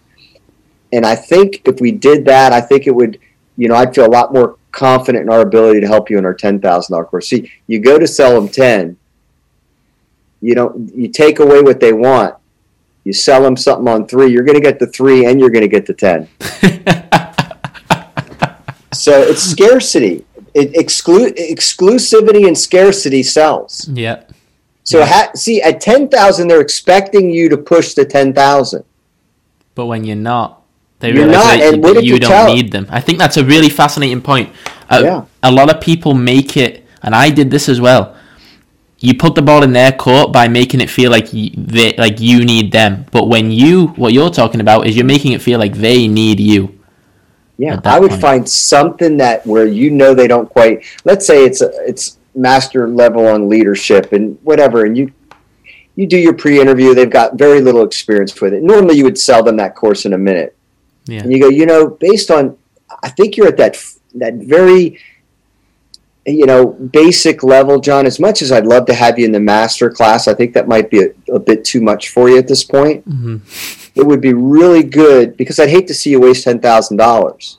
[0.93, 3.19] And I think if we did that, I think it would,
[3.57, 6.25] you know, I'd feel a lot more confident in our ability to help you in
[6.25, 7.27] our ten thousand dollar course.
[7.27, 8.97] See, you go to sell them ten,
[10.41, 12.35] you don't you take away what they want
[13.05, 15.61] you sell them something on three you're going to get the three and you're going
[15.61, 16.27] to get the ten.
[18.95, 20.25] So it's scarcity.
[20.53, 23.89] It exclu- exclusivity and scarcity sells.
[23.89, 24.23] Yeah.
[24.83, 25.05] So yeah.
[25.05, 28.83] Ha- see at 10000 they're expecting you to push the 10000
[29.73, 30.63] but when you're not
[30.99, 32.53] they you're realize not, that, you, you don't tell?
[32.53, 32.87] need them.
[32.89, 34.53] I think that's a really fascinating point.
[34.89, 35.25] Uh, yeah.
[35.43, 38.14] a lot of people make it and i did this as well
[39.05, 42.19] you put the ball in their court by making it feel like you, they, like
[42.19, 43.05] you need them.
[43.11, 46.39] But when you, what you're talking about is you're making it feel like they need
[46.39, 46.79] you.
[47.57, 48.21] Yeah, I would point.
[48.21, 50.83] find something that where you know they don't quite.
[51.05, 55.13] Let's say it's a, it's master level on leadership and whatever, and you
[55.95, 56.93] you do your pre-interview.
[56.93, 58.61] They've got very little experience with it.
[58.61, 60.57] Normally, you would sell them that course in a minute.
[61.05, 61.21] Yeah.
[61.21, 62.57] And you go, you know, based on,
[63.01, 63.81] I think you're at that
[64.15, 64.99] that very
[66.25, 69.39] you know, basic level, John, as much as I'd love to have you in the
[69.39, 72.47] master class, I think that might be a, a bit too much for you at
[72.47, 73.07] this point.
[73.07, 73.99] Mm-hmm.
[73.99, 77.57] It would be really good because I'd hate to see you waste $10,000.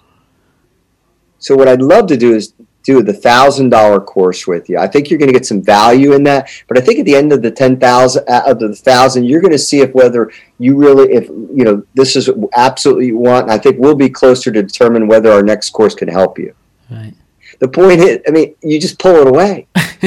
[1.38, 2.54] So, what I'd love to do is
[2.86, 4.78] do the thousand dollar course with you.
[4.78, 6.48] I think you're going to get some value in that.
[6.68, 9.40] But I think at the end of the ten thousand, uh, of the thousand, you're
[9.40, 13.44] going to see if whether you really, if you know, this is absolutely you want.
[13.44, 16.54] And I think we'll be closer to determine whether our next course can help you.
[16.88, 17.14] Right.
[17.58, 19.66] The point is, I mean, you just pull it away.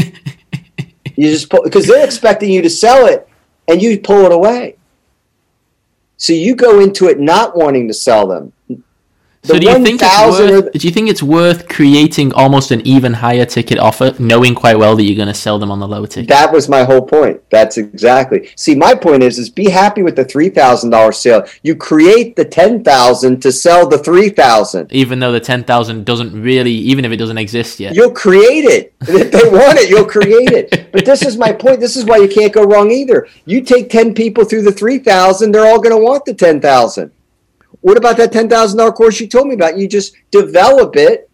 [1.16, 3.28] you just pull because they're expecting you to sell it,
[3.68, 4.76] and you pull it away.
[6.18, 8.52] So you go into it not wanting to sell them,
[9.44, 13.14] So do you think it's worth, do you think it's worth creating almost an even
[13.14, 16.08] higher ticket offer, knowing quite well that you're going to sell them on the lower
[16.08, 16.28] ticket?
[16.28, 17.42] That was my whole point.
[17.50, 18.50] That's exactly.
[18.58, 21.48] See, my point is, is be happy with the three thousand dollar sale.
[21.64, 24.92] You create the ten thousand to sell the three thousand.
[24.92, 27.96] Even though the ten thousand doesn't really, even if it doesn't exist yet.
[27.96, 28.94] You'll create it.
[29.20, 30.92] If they want it, you'll create it.
[30.92, 31.80] But this is my point.
[31.80, 33.28] This is why you can't go wrong either.
[33.46, 36.62] You take ten people through the three thousand, they're all going to want the ten
[36.62, 37.12] thousand.
[37.82, 39.78] What about that ten thousand dollar course you told me about?
[39.78, 41.30] You just develop it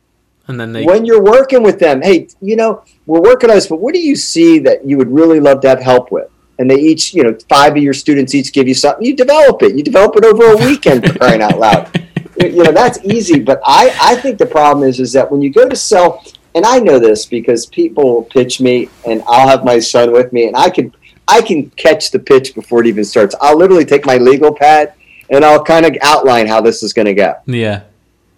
[0.48, 3.68] and then they, when you're working with them, hey, you know, we're working on this,
[3.68, 6.30] but what do you see that you would really love to have help with?
[6.60, 9.06] And they each, you know, five of your students each give you something.
[9.06, 9.76] You develop it.
[9.76, 12.02] You develop it over a weekend, for crying out loud.
[12.38, 13.40] You know, that's easy.
[13.40, 16.22] But I, I think the problem is, is that when you go to sell,
[16.54, 20.46] and I know this because people pitch me, and I'll have my son with me,
[20.46, 20.94] and I can,
[21.30, 23.36] I can catch the pitch before it even starts.
[23.40, 24.94] I'll literally take my legal pad,
[25.30, 27.34] and I'll kind of outline how this is going to go.
[27.46, 27.84] yeah,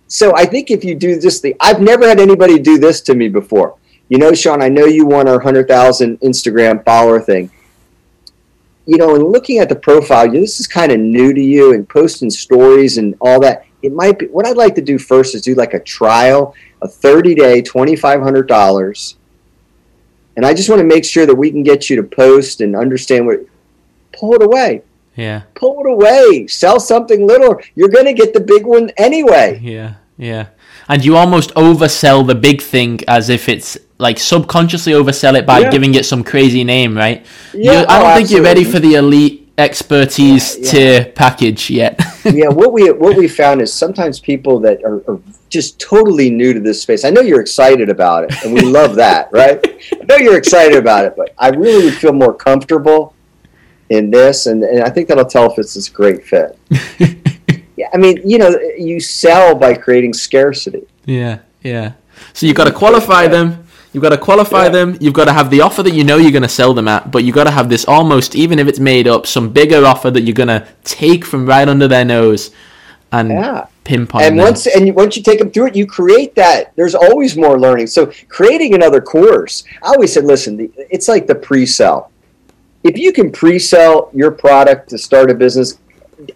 [0.08, 3.16] So I think if you do this, the I've never had anybody do this to
[3.16, 3.76] me before.
[4.10, 7.52] You know, Sean, I know you want our hundred thousand Instagram follower thing.
[8.86, 11.74] You know, and looking at the profile, you this is kind of new to you,
[11.74, 13.66] and posting stories and all that.
[13.82, 16.88] It might be what I'd like to do first is do like a trial, a
[16.88, 19.18] thirty day, twenty five hundred dollars,
[20.38, 22.76] and I just want to make sure that we can get you to post and
[22.76, 23.42] understand what.
[24.14, 24.82] Pull it away.
[25.18, 26.48] Yeah, Pull it away.
[26.48, 27.60] Sell something little.
[27.76, 29.60] You're going to get the big one anyway.
[29.62, 30.48] yeah, yeah.
[30.90, 35.60] And you almost oversell the big thing as if it's like subconsciously oversell it by
[35.60, 35.70] Yeah.
[35.72, 37.26] giving it some crazy name, right?
[37.54, 41.70] Yeah, You- I don't oh, think you're ready for the elite expertise Yeah, tier package
[41.70, 42.00] yet.
[42.26, 46.54] yeah, what we what we found is sometimes people that are, are just totally new
[46.54, 47.04] to this space.
[47.04, 49.60] I know you're excited about it, and we love that, right?
[50.02, 53.14] I know you're excited about it, but I really would feel more comfortable
[53.90, 56.58] in this, and, and I think that'll tell if it's this great fit.
[57.80, 60.88] Yeah, I mean, you know, you sell by creating scarcity.
[61.06, 61.92] Yeah, yeah.
[62.34, 63.68] So you've got to qualify them.
[63.94, 64.70] You've got to qualify Yeah.
[64.70, 64.98] them.
[65.00, 67.12] You've got to have the offer that you know you're going to sell them at,
[67.12, 70.10] but you've got to have this almost, even if it's made up, some bigger offer
[70.10, 72.50] that you're going to take from right under their nose
[73.12, 73.68] and Yeah.
[73.84, 74.26] pinpoint.
[74.26, 74.44] and them.
[74.46, 76.74] once and once you take them through it, you create that.
[76.78, 77.86] There's always more learning.
[77.88, 82.10] So creating another course, I always said, listen, the, it's like the pre-sell.
[82.88, 85.78] If you can pre-sell your product to start a business,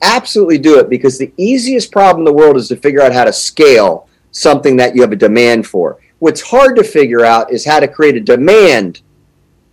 [0.01, 3.23] absolutely do it because the easiest problem in the world is to figure out how
[3.23, 6.01] to scale something that you have a demand for.
[6.19, 9.01] What's hard to figure out is how to create a demand.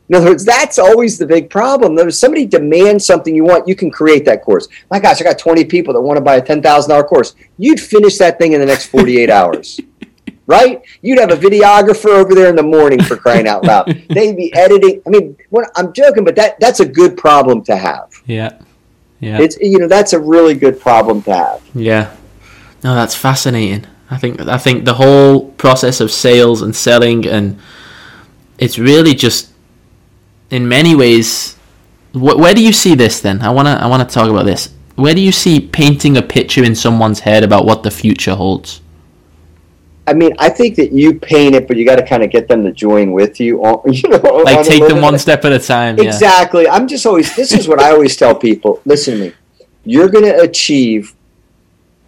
[0.09, 1.99] In other words, that's always the big problem.
[1.99, 4.69] If somebody demands something you want, you can create that course.
[4.89, 7.35] My gosh, I got 20 people that want to buy a $10,000 course.
[7.59, 9.81] You'd finish that thing in the next 48 hours.
[10.49, 10.81] Right?
[11.03, 13.87] You'd have a videographer over there in the morning for crying out loud.
[14.09, 15.03] They'd be editing.
[15.07, 15.37] I mean,
[15.77, 18.09] I'm joking, but that that's a good problem to have.
[18.27, 18.59] yeah,
[19.21, 21.63] yeah, It's you know that's a really good problem to have.
[21.75, 22.17] yeah.
[22.83, 23.87] No, that's fascinating.
[24.11, 27.59] I think I think the whole process of sales and selling and
[28.59, 29.53] it's really just
[30.51, 31.57] in many ways.
[32.15, 33.43] Wh- where do you see this then?
[33.43, 34.71] I wanna I wanna talk about this.
[34.97, 38.81] Where do you see painting a picture in someone's head about what the future holds?
[40.09, 42.49] I mean, I think that you paint it, but you got to kind of get
[42.49, 43.61] them to join with you.
[43.63, 45.99] On, you know, Like take them one step at a time.
[45.99, 46.05] Yeah.
[46.05, 46.69] Exactly.
[46.69, 47.35] I'm just always.
[47.37, 48.81] This is what I always tell people.
[48.85, 49.33] Listen to me.
[49.85, 51.15] You're going to achieve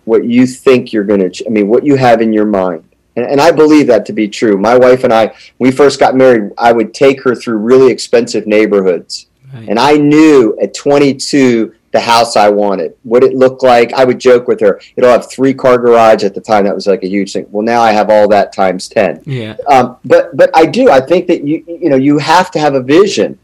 [0.05, 1.47] what you think you're going to.
[1.47, 2.85] I mean, what you have in your mind,
[3.17, 4.57] and, and I believe that to be true.
[4.57, 5.27] My wife and I,
[5.59, 9.69] when we first got married, I would take her through really expensive neighborhoods, Right.
[9.69, 13.93] and I knew at 22 the house I wanted, what it looked like.
[13.95, 16.65] I would joke with her, it'll have three car garage at the time.
[16.65, 17.47] That was like a huge thing.
[17.51, 19.57] Well, now I have all that times 10 Yeah.
[19.69, 20.89] um, but but I do.
[20.91, 23.39] I think that you you know you have to have a vision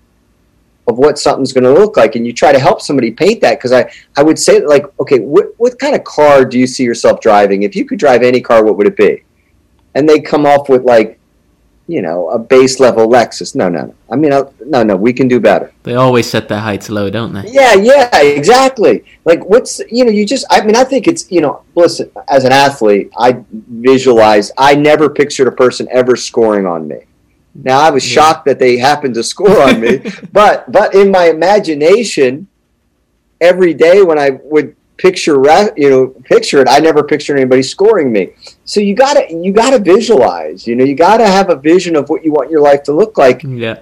[0.89, 3.59] of what something's going to look like, and you try to help somebody paint that.
[3.59, 6.85] Because I I would say like, okay, what what kind of car do you see
[6.85, 7.65] yourself driving?
[7.65, 9.25] If you could drive any car, what would it be?
[9.97, 11.19] And they come off with like,
[11.89, 13.55] you know, a base level Lexus.
[13.55, 13.95] No, no, no.
[14.11, 14.97] I mean, I, no, no.
[14.97, 15.73] We can do better.
[15.85, 17.45] They always set their heights low, don't they?
[17.49, 19.05] Yeah, yeah, exactly.
[19.25, 20.47] Like, what's you know, you just.
[20.51, 22.11] I mean, I think it's you know, listen.
[22.29, 24.53] As an athlete, I visualize.
[24.59, 27.01] I never pictured a person ever scoring on me.
[27.55, 28.21] Now, I was Yeah.
[28.21, 32.49] shocked that they happened to score on me, but but in my imagination,
[33.41, 35.35] every day when I would picture
[35.77, 38.31] you know picture it, I never pictured anybody scoring me.
[38.65, 40.67] So you gotta you gotta visualize.
[40.67, 43.19] You know, you gotta have a vision of what you want your life to look
[43.19, 43.79] like, Yeah.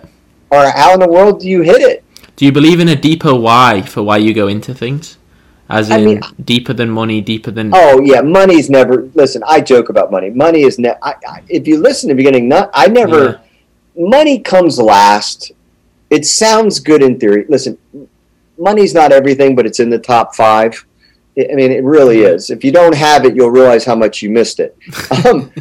[0.51, 2.05] or how in the world do you hit it?
[2.37, 5.19] Do you believe in a deeper why for why you go into things?
[5.69, 9.09] As I in mean- deeper than money, deeper than Oh yeah, money's never.
[9.15, 10.31] Listen, I joke about money.
[10.31, 13.41] Money is ne- I, I, If you listen to the beginning, not I never.
[13.97, 15.53] Money comes last.
[16.11, 17.47] It sounds good in theory.
[17.49, 17.79] Listen,
[18.59, 20.85] money's not everything, but it's in the top five.
[21.37, 22.51] I mean, it really is.
[22.51, 24.77] If you don't have it, you'll realize how much you missed it.
[25.27, 25.53] Um,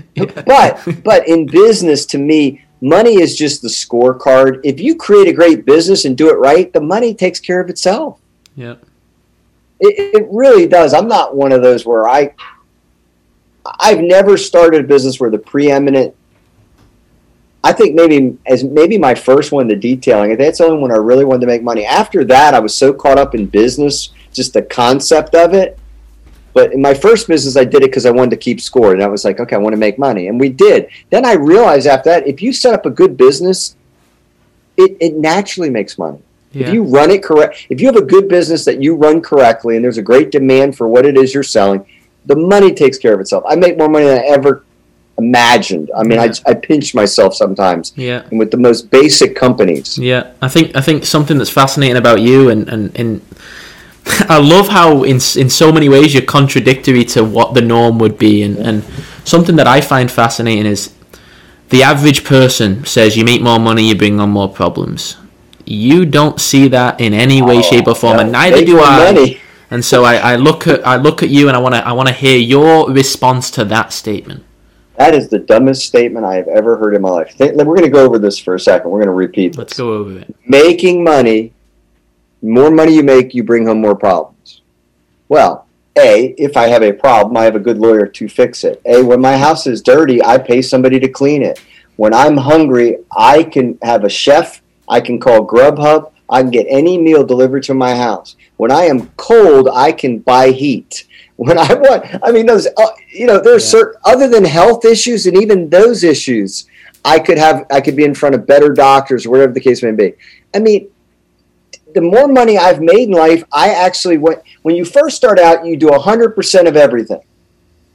[0.45, 4.59] But but in business, to me, money is just the scorecard.
[4.63, 7.69] If you create a great business and do it right, the money takes care of
[7.69, 8.19] itself.
[8.55, 8.75] Yeah.
[9.79, 10.93] It, it really does.
[10.93, 12.33] I'm not one of those where I.
[13.79, 16.13] I've never started a business where the preeminent.
[17.63, 20.35] I think maybe as maybe my first one, the detailing.
[20.37, 21.85] That's the only one I really wanted to make money.
[21.85, 25.77] After that, I was so caught up in business, just the concept of it.
[26.53, 29.01] But in my first business, I did it because I wanted to keep score, and
[29.01, 30.87] I was like, okay, I want to make money, and we did.
[31.09, 33.75] Then I realized after that, if you set up a good business,
[34.77, 36.19] it, it naturally makes money.
[36.51, 36.67] Yeah.
[36.67, 39.75] If you run it correct, if you have a good business that you run correctly,
[39.75, 41.83] and there's a great demand for what it is you're selling,
[42.27, 43.43] the money takes care of itself.
[43.47, 44.63] I make more money than I ever
[45.17, 45.89] imagined.
[45.95, 46.31] I mean, Yeah.
[46.45, 48.23] I, I pinch myself sometimes, yeah.
[48.29, 49.97] and with the most basic companies.
[49.97, 53.21] Yeah, I think I think something that's fascinating about you, and and, and
[54.05, 58.17] I love how in in so many ways you're contradictory to what the norm would
[58.17, 58.83] be, and and
[59.23, 60.93] something that I find fascinating is
[61.69, 65.17] the average person says you make more money, you bring on more problems.
[65.65, 69.11] You don't see that in any way, oh, shape, or form, and neither do I.
[69.11, 69.39] Money.
[69.71, 71.93] And so I, I look at I look at you, and I want to I
[71.93, 74.43] want to hear your response to that statement.
[74.97, 77.33] That is the dumbest statement I have ever heard in my life.
[77.39, 78.91] We're going to go over this for a second.
[78.91, 79.57] We're going to repeat.
[79.57, 80.35] Let's go over it.
[80.45, 81.53] making money,
[82.43, 84.61] more money you make, you bring home more problems.
[85.29, 85.65] Well,
[85.97, 88.81] A, if I have a problem, I have a good lawyer to fix it.
[88.85, 91.61] A, when my house is dirty, I pay somebody to clean it.
[91.95, 96.65] When I'm hungry, I can have a chef, I can call Grubhub, I can get
[96.69, 98.35] any meal delivered to my house.
[98.57, 101.07] When I am cold, I can buy heat.
[101.35, 103.79] When I want, I mean, those, uh, you know, there's Yeah.
[103.79, 106.67] certain, other than health issues and even those issues,
[107.03, 109.81] I could have, I could be in front of better doctors or whatever the case
[109.81, 110.13] may be.
[110.55, 110.89] I mean,
[111.93, 114.41] the more money I've made in life, I actually went.
[114.61, 117.21] When you first start out, you do 100% of everything,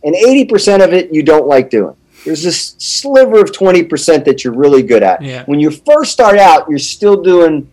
[0.04, 1.94] and 80% of it you don't like doing.
[2.24, 5.22] There's this sliver of 20% that you're really good at.
[5.22, 5.44] Yeah.
[5.44, 7.68] When you first start out, you're still doing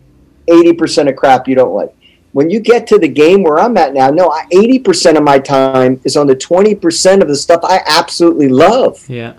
[0.47, 1.93] 80% of crap you don't like.
[2.31, 6.01] When you get to the game where I'm at now, no, 80% of my time
[6.03, 9.33] is on the 20% of the stuff I absolutely love Yeah.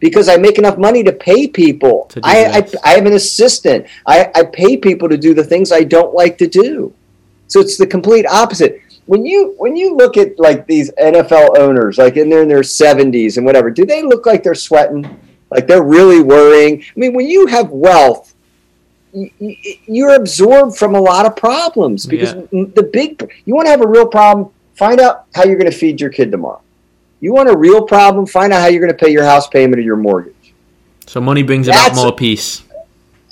[0.00, 2.06] Because I make enough money to pay people.
[2.10, 2.68] To I, I.
[2.84, 3.86] I have an assistant.
[4.06, 6.94] I, I pay people to do the things I don't like to do.
[7.48, 8.80] So it's the complete opposite.
[9.06, 12.62] When you when you look at like these NFL owners, like in their in their
[12.62, 15.18] seventies and whatever, do they look like they're sweating?
[15.50, 16.82] Like they're really worrying?
[16.82, 18.34] I mean, when you have wealth,
[19.12, 23.80] you're absorbed from a lot of problems because m the big you want to have
[23.80, 24.50] a real problem.
[24.74, 26.60] Find out how you're going to feed your kid tomorrow.
[27.20, 28.26] You want a real problem?
[28.26, 30.54] Find out how you're going to pay your house payment or your mortgage.
[31.06, 32.62] So money brings about more peace.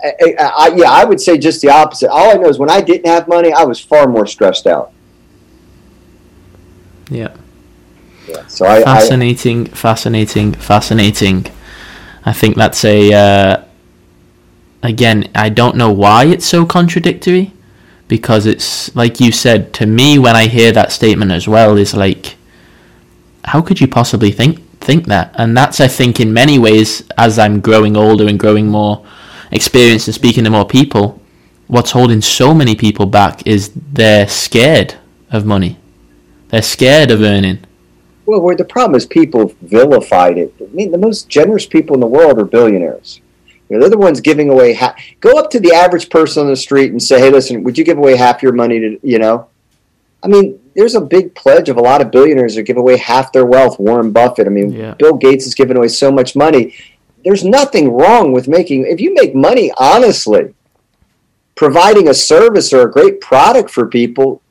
[0.03, 2.11] I, I, I, yeah, I would say just the opposite.
[2.11, 4.93] All I know is when I didn't have money, I was far more stressed out.
[7.11, 7.34] Yeah.
[8.28, 8.47] Yeah.
[8.49, 11.47] So I fascinating, fascinating, fascinating.
[12.24, 13.12] I think that's a.
[13.12, 13.64] Uh,
[14.82, 17.53] again, I don't know why it's so contradictory,
[18.09, 21.95] because it's like you said to me when I hear that statement as well is
[21.95, 22.37] like,
[23.47, 25.34] how could you possibly think think that?
[25.36, 29.05] And that's I think in many ways as I'm growing older and growing more
[29.53, 31.20] experienced and speaking to more people,
[31.68, 34.94] what's holding so many people back is they're scared
[35.30, 35.78] of money.
[36.49, 37.59] They're scared of earning.
[38.26, 40.53] well, where the problem is people vilified it.
[40.61, 43.20] I mean, the most generous people in the world are billionaires.
[43.68, 44.74] You know, they're the ones giving away.
[44.74, 47.76] Ha- Go up to the average person on the street and say, "Hey, listen, would
[47.78, 49.47] you give away half your money to you know?"
[50.22, 53.33] I mean, there's a big pledge of a lot of billionaires that give away half
[53.33, 53.81] their wealth.
[53.81, 54.47] Warren Buffett.
[54.47, 54.95] I mean, Yeah.
[54.95, 56.74] Bill Gates has given away so much money.
[57.24, 60.55] There's nothing wrong with making if you make money honestly,
[61.55, 64.43] providing a service or a great product for people.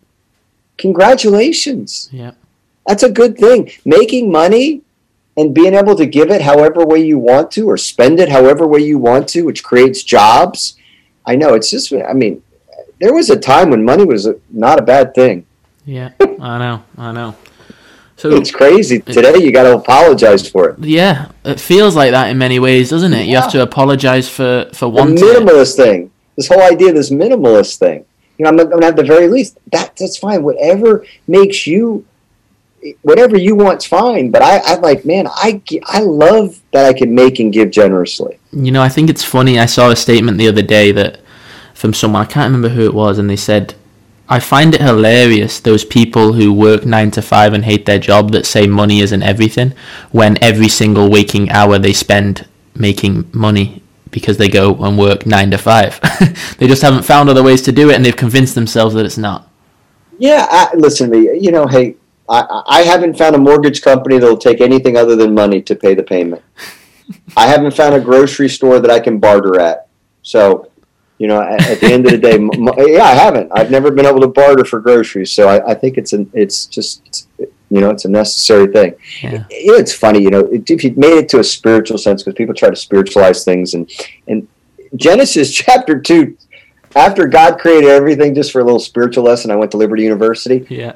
[0.77, 2.09] Congratulations.
[2.11, 2.31] Yeah.
[2.87, 3.71] That's a good thing.
[3.85, 4.81] Making money
[5.37, 8.67] and being able to give it however way you want to or spend it however
[8.67, 10.75] way you want to, which creates jobs.
[11.25, 12.41] I know it's just, I mean,
[12.99, 15.45] there was a time when money was not a bad thing.
[15.85, 17.35] Yeah, I know, I know.
[18.17, 18.99] So It's crazy.
[18.99, 20.79] Today you got to apologize for it.
[20.79, 23.27] yeah, it feels like that in many ways, doesn't it?
[23.27, 25.19] You have to apologize for for one it.
[25.19, 28.05] minimalist thing, this whole idea, this minimalist thing.
[28.37, 29.57] You know, I'm to have the very least.
[29.71, 30.43] That that's fine.
[30.43, 32.05] Whatever makes you,
[33.01, 34.31] whatever you want's fine.
[34.31, 38.39] But I, I'm like, man, I I love that I can make and give generously.
[38.53, 39.59] You know, I think it's funny.
[39.59, 41.19] I saw a statement the other day that
[41.73, 43.75] from someone I can't remember who it was, and they said,
[44.27, 48.31] "I find it hilarious those people who work nine to five and hate their job
[48.31, 49.73] that say money isn't everything,
[50.11, 55.51] when every single waking hour they spend making money." Because they go and work nine
[55.51, 55.99] to five,
[56.57, 59.17] they just haven't found other ways to do it, and they've convinced themselves that it's
[59.17, 59.49] not.
[60.17, 61.37] Yeah, I, listen to me.
[61.37, 61.97] You know, hey,
[62.27, 65.93] I, I haven't found a mortgage company that'll take anything other than money to pay
[65.93, 66.43] the payment.
[67.37, 69.87] I haven't found a grocery store that I can barter at.
[70.23, 70.71] So,
[71.17, 73.51] you know, at, at the end of the day, m- yeah, I haven't.
[73.53, 75.31] I've never been able to barter for groceries.
[75.31, 78.95] So I, I think it's an, it's just, you know, it's a necessary thing.
[79.21, 79.31] Yeah.
[79.31, 82.53] Know, it's funny, you know, if you made it to a spiritual sense, because people
[82.53, 83.89] try to spiritualize things, and
[84.27, 84.47] and
[84.95, 86.37] Genesis chapter two,
[86.95, 90.65] after God created everything, just for a little spiritual lesson, I went to Liberty University.
[90.69, 90.93] Yeah.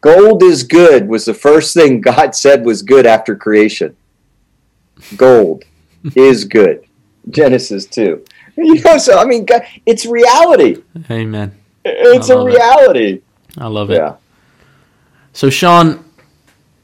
[0.00, 3.96] Gold is good was the first thing God said was good after creation.
[5.16, 5.64] Gold
[6.16, 6.84] is good.
[7.30, 8.24] Genesis 2.
[8.68, 9.46] You know, so I mean,
[9.86, 10.82] it's reality.
[11.08, 11.56] Amen.
[11.84, 12.50] It's a love it.
[12.50, 13.20] reality.
[13.56, 13.94] I love it.
[13.94, 14.16] Yeah.
[15.32, 16.04] So, Sean,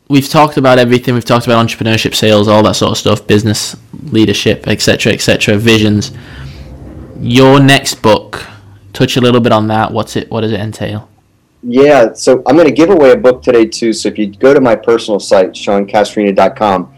[0.09, 1.15] we've talked about everything.
[1.15, 6.13] We've talked about entrepreneurship, sales, all that sort of stuff, business, leadership, etc., etc., visions.
[7.19, 8.47] Your next book,
[8.93, 9.91] touch a little bit on that.
[9.91, 10.31] What's it?
[10.31, 11.09] What does it entail?
[11.65, 13.93] Yeah, so I'm going to give away a book today too.
[13.93, 16.94] So if you go to my personal site, SeanCastrina.com,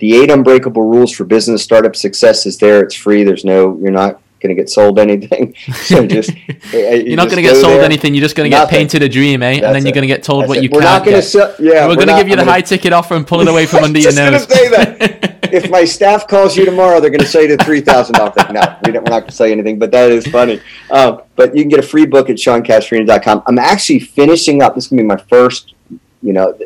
[0.00, 2.82] the eight unbreakable rules for business startup success is there.
[2.82, 3.22] It's free.
[3.24, 5.54] There's no, you're not going to get sold anything.
[5.74, 6.30] So just
[6.72, 8.14] You're not going to get sold anything.
[8.14, 9.52] You're just going to get painted a dream, eh?
[9.54, 10.64] and That's then you're going to get told That's what it.
[10.64, 11.28] you We're can't not going to get.
[11.28, 11.54] sell.
[11.58, 13.66] Yeah, we're, going to give you the gonna- high ticket offer and pull it away
[13.66, 14.46] from under your nose.
[14.46, 15.52] gonna say that.
[15.52, 18.54] if my staff calls you tomorrow, they're going to say the three thousand dollars thing.
[18.54, 19.78] No, we don't, we're not going to say anything.
[19.78, 20.60] But that is funny.
[20.90, 23.42] Um, but you can get a free book at SeanCastrina.com.
[23.46, 24.74] I'm actually finishing up.
[24.74, 25.74] This is going to be my first,
[26.22, 26.56] you know,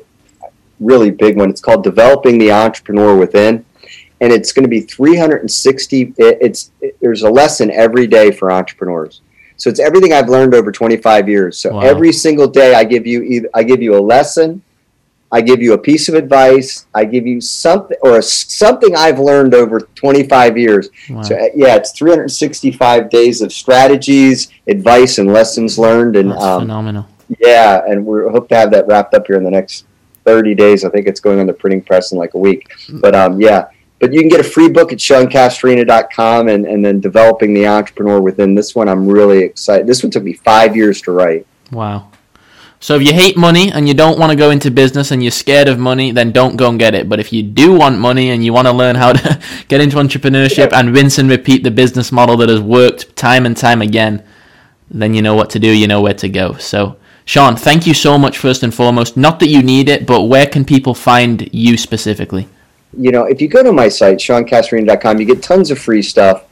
[0.80, 1.50] really big one.
[1.50, 3.64] It's called Developing the Entrepreneur Within,
[4.20, 6.14] and it's going to be 360.
[6.18, 9.20] it- It's it, there's a lesson every day for entrepreneurs.
[9.56, 11.58] So it's everything I've learned over 25 years.
[11.58, 11.80] So Wow.
[11.80, 14.62] every single day, I give you either I give you a lesson.
[15.32, 16.86] I give you a piece of advice.
[16.94, 20.90] I give you something or a, something I've learned over 25 years.
[21.10, 21.22] Wow.
[21.22, 26.14] So uh, yeah, it's 365 days of strategies, advice, and lessons learned.
[26.16, 27.06] And That's um, phenomenal.
[27.40, 29.86] yeah, and we hope to have that wrapped up here in the next
[30.24, 30.84] 30 days.
[30.84, 32.72] I think it's going on the printing press in like a week.
[32.90, 33.68] But um, yeah,
[33.98, 38.20] but you can get a free book at SeanCastrina.com and, and then developing the entrepreneur
[38.20, 38.88] within this one.
[38.88, 39.86] I'm really excited.
[39.86, 41.46] This one took me five years to write.
[41.72, 42.10] Wow.
[42.80, 45.30] So if you hate money and you don't want to go into business and you're
[45.30, 47.08] scared of money, then don't go and get it.
[47.08, 49.96] But if you do want money and you want to learn how to get into
[49.96, 50.80] entrepreneurship Yeah.
[50.80, 54.22] and rinse and repeat the business model that has worked time and time again,
[54.90, 56.54] then you know what to do, you know where to go.
[56.58, 59.16] So, Sean, thank you so much first and foremost.
[59.16, 62.48] Not that you need it, but where can people find you specifically?
[62.98, 66.44] you know, if you go to my site, SeanCastrina.com, you get tons of free stuff.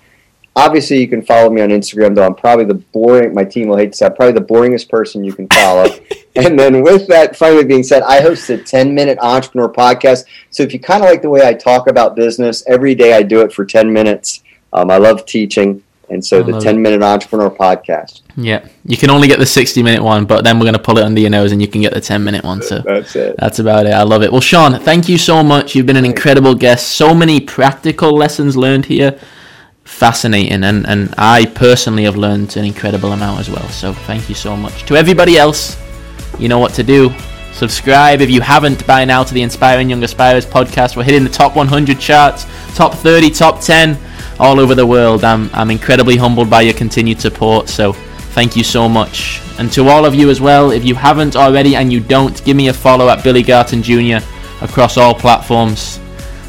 [0.55, 3.79] Obviously, you can follow me on Instagram, though I'm probably the boring, my team will
[3.79, 5.87] hate to say, I'm probably the boringest person you can follow.
[6.37, 10.25] and then with that finally being said, I host a 10 minute entrepreneur podcast.
[10.51, 13.23] So if you kind of like the way I talk about business, every day I
[13.23, 14.43] do it for 10 minutes.
[14.75, 15.83] Um, I love teaching.
[16.13, 18.21] And so I the 10 minute entrepreneur podcast.
[18.37, 20.99] Yeah, you can only get the 60 minute one, but then we're going to pull
[20.99, 22.61] it under your nose and you can get the 10 minute one.
[22.61, 23.37] So That's it.
[23.39, 23.93] That's about it.
[23.93, 24.31] I love it.
[24.31, 25.75] Well, Sean, thank you so much.
[25.75, 26.91] You've been an incredible guest.
[26.91, 29.19] So many practical lessons learned here.
[29.85, 30.65] Fascinating.
[30.65, 33.69] And, and I personally have learned an incredible amount as well.
[33.71, 34.85] So thank you so much.
[34.85, 35.79] To everybody else,
[36.39, 37.11] you know what to do.
[37.53, 40.96] Subscribe if you haven't by now to the Inspiring Young Aspirers podcast.
[40.96, 43.98] We're hitting the top 100 charts, top 30, top 10
[44.40, 45.22] all over the world.
[45.22, 47.68] I'm, I'm incredibly humbled by your continued support.
[47.68, 49.40] So thank you so much.
[49.59, 52.57] And to all of you as well, if you haven't already and you don't, give
[52.57, 54.24] me a follow at Billy Garton Jr.
[54.62, 56.00] across all platforms.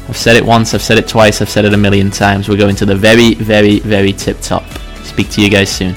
[0.08, 2.48] I've said it once, I've said it twice, I've said it a million times.
[2.48, 4.64] We're going to the very, very, very tip top.
[5.04, 5.94] Speak to you guys soon.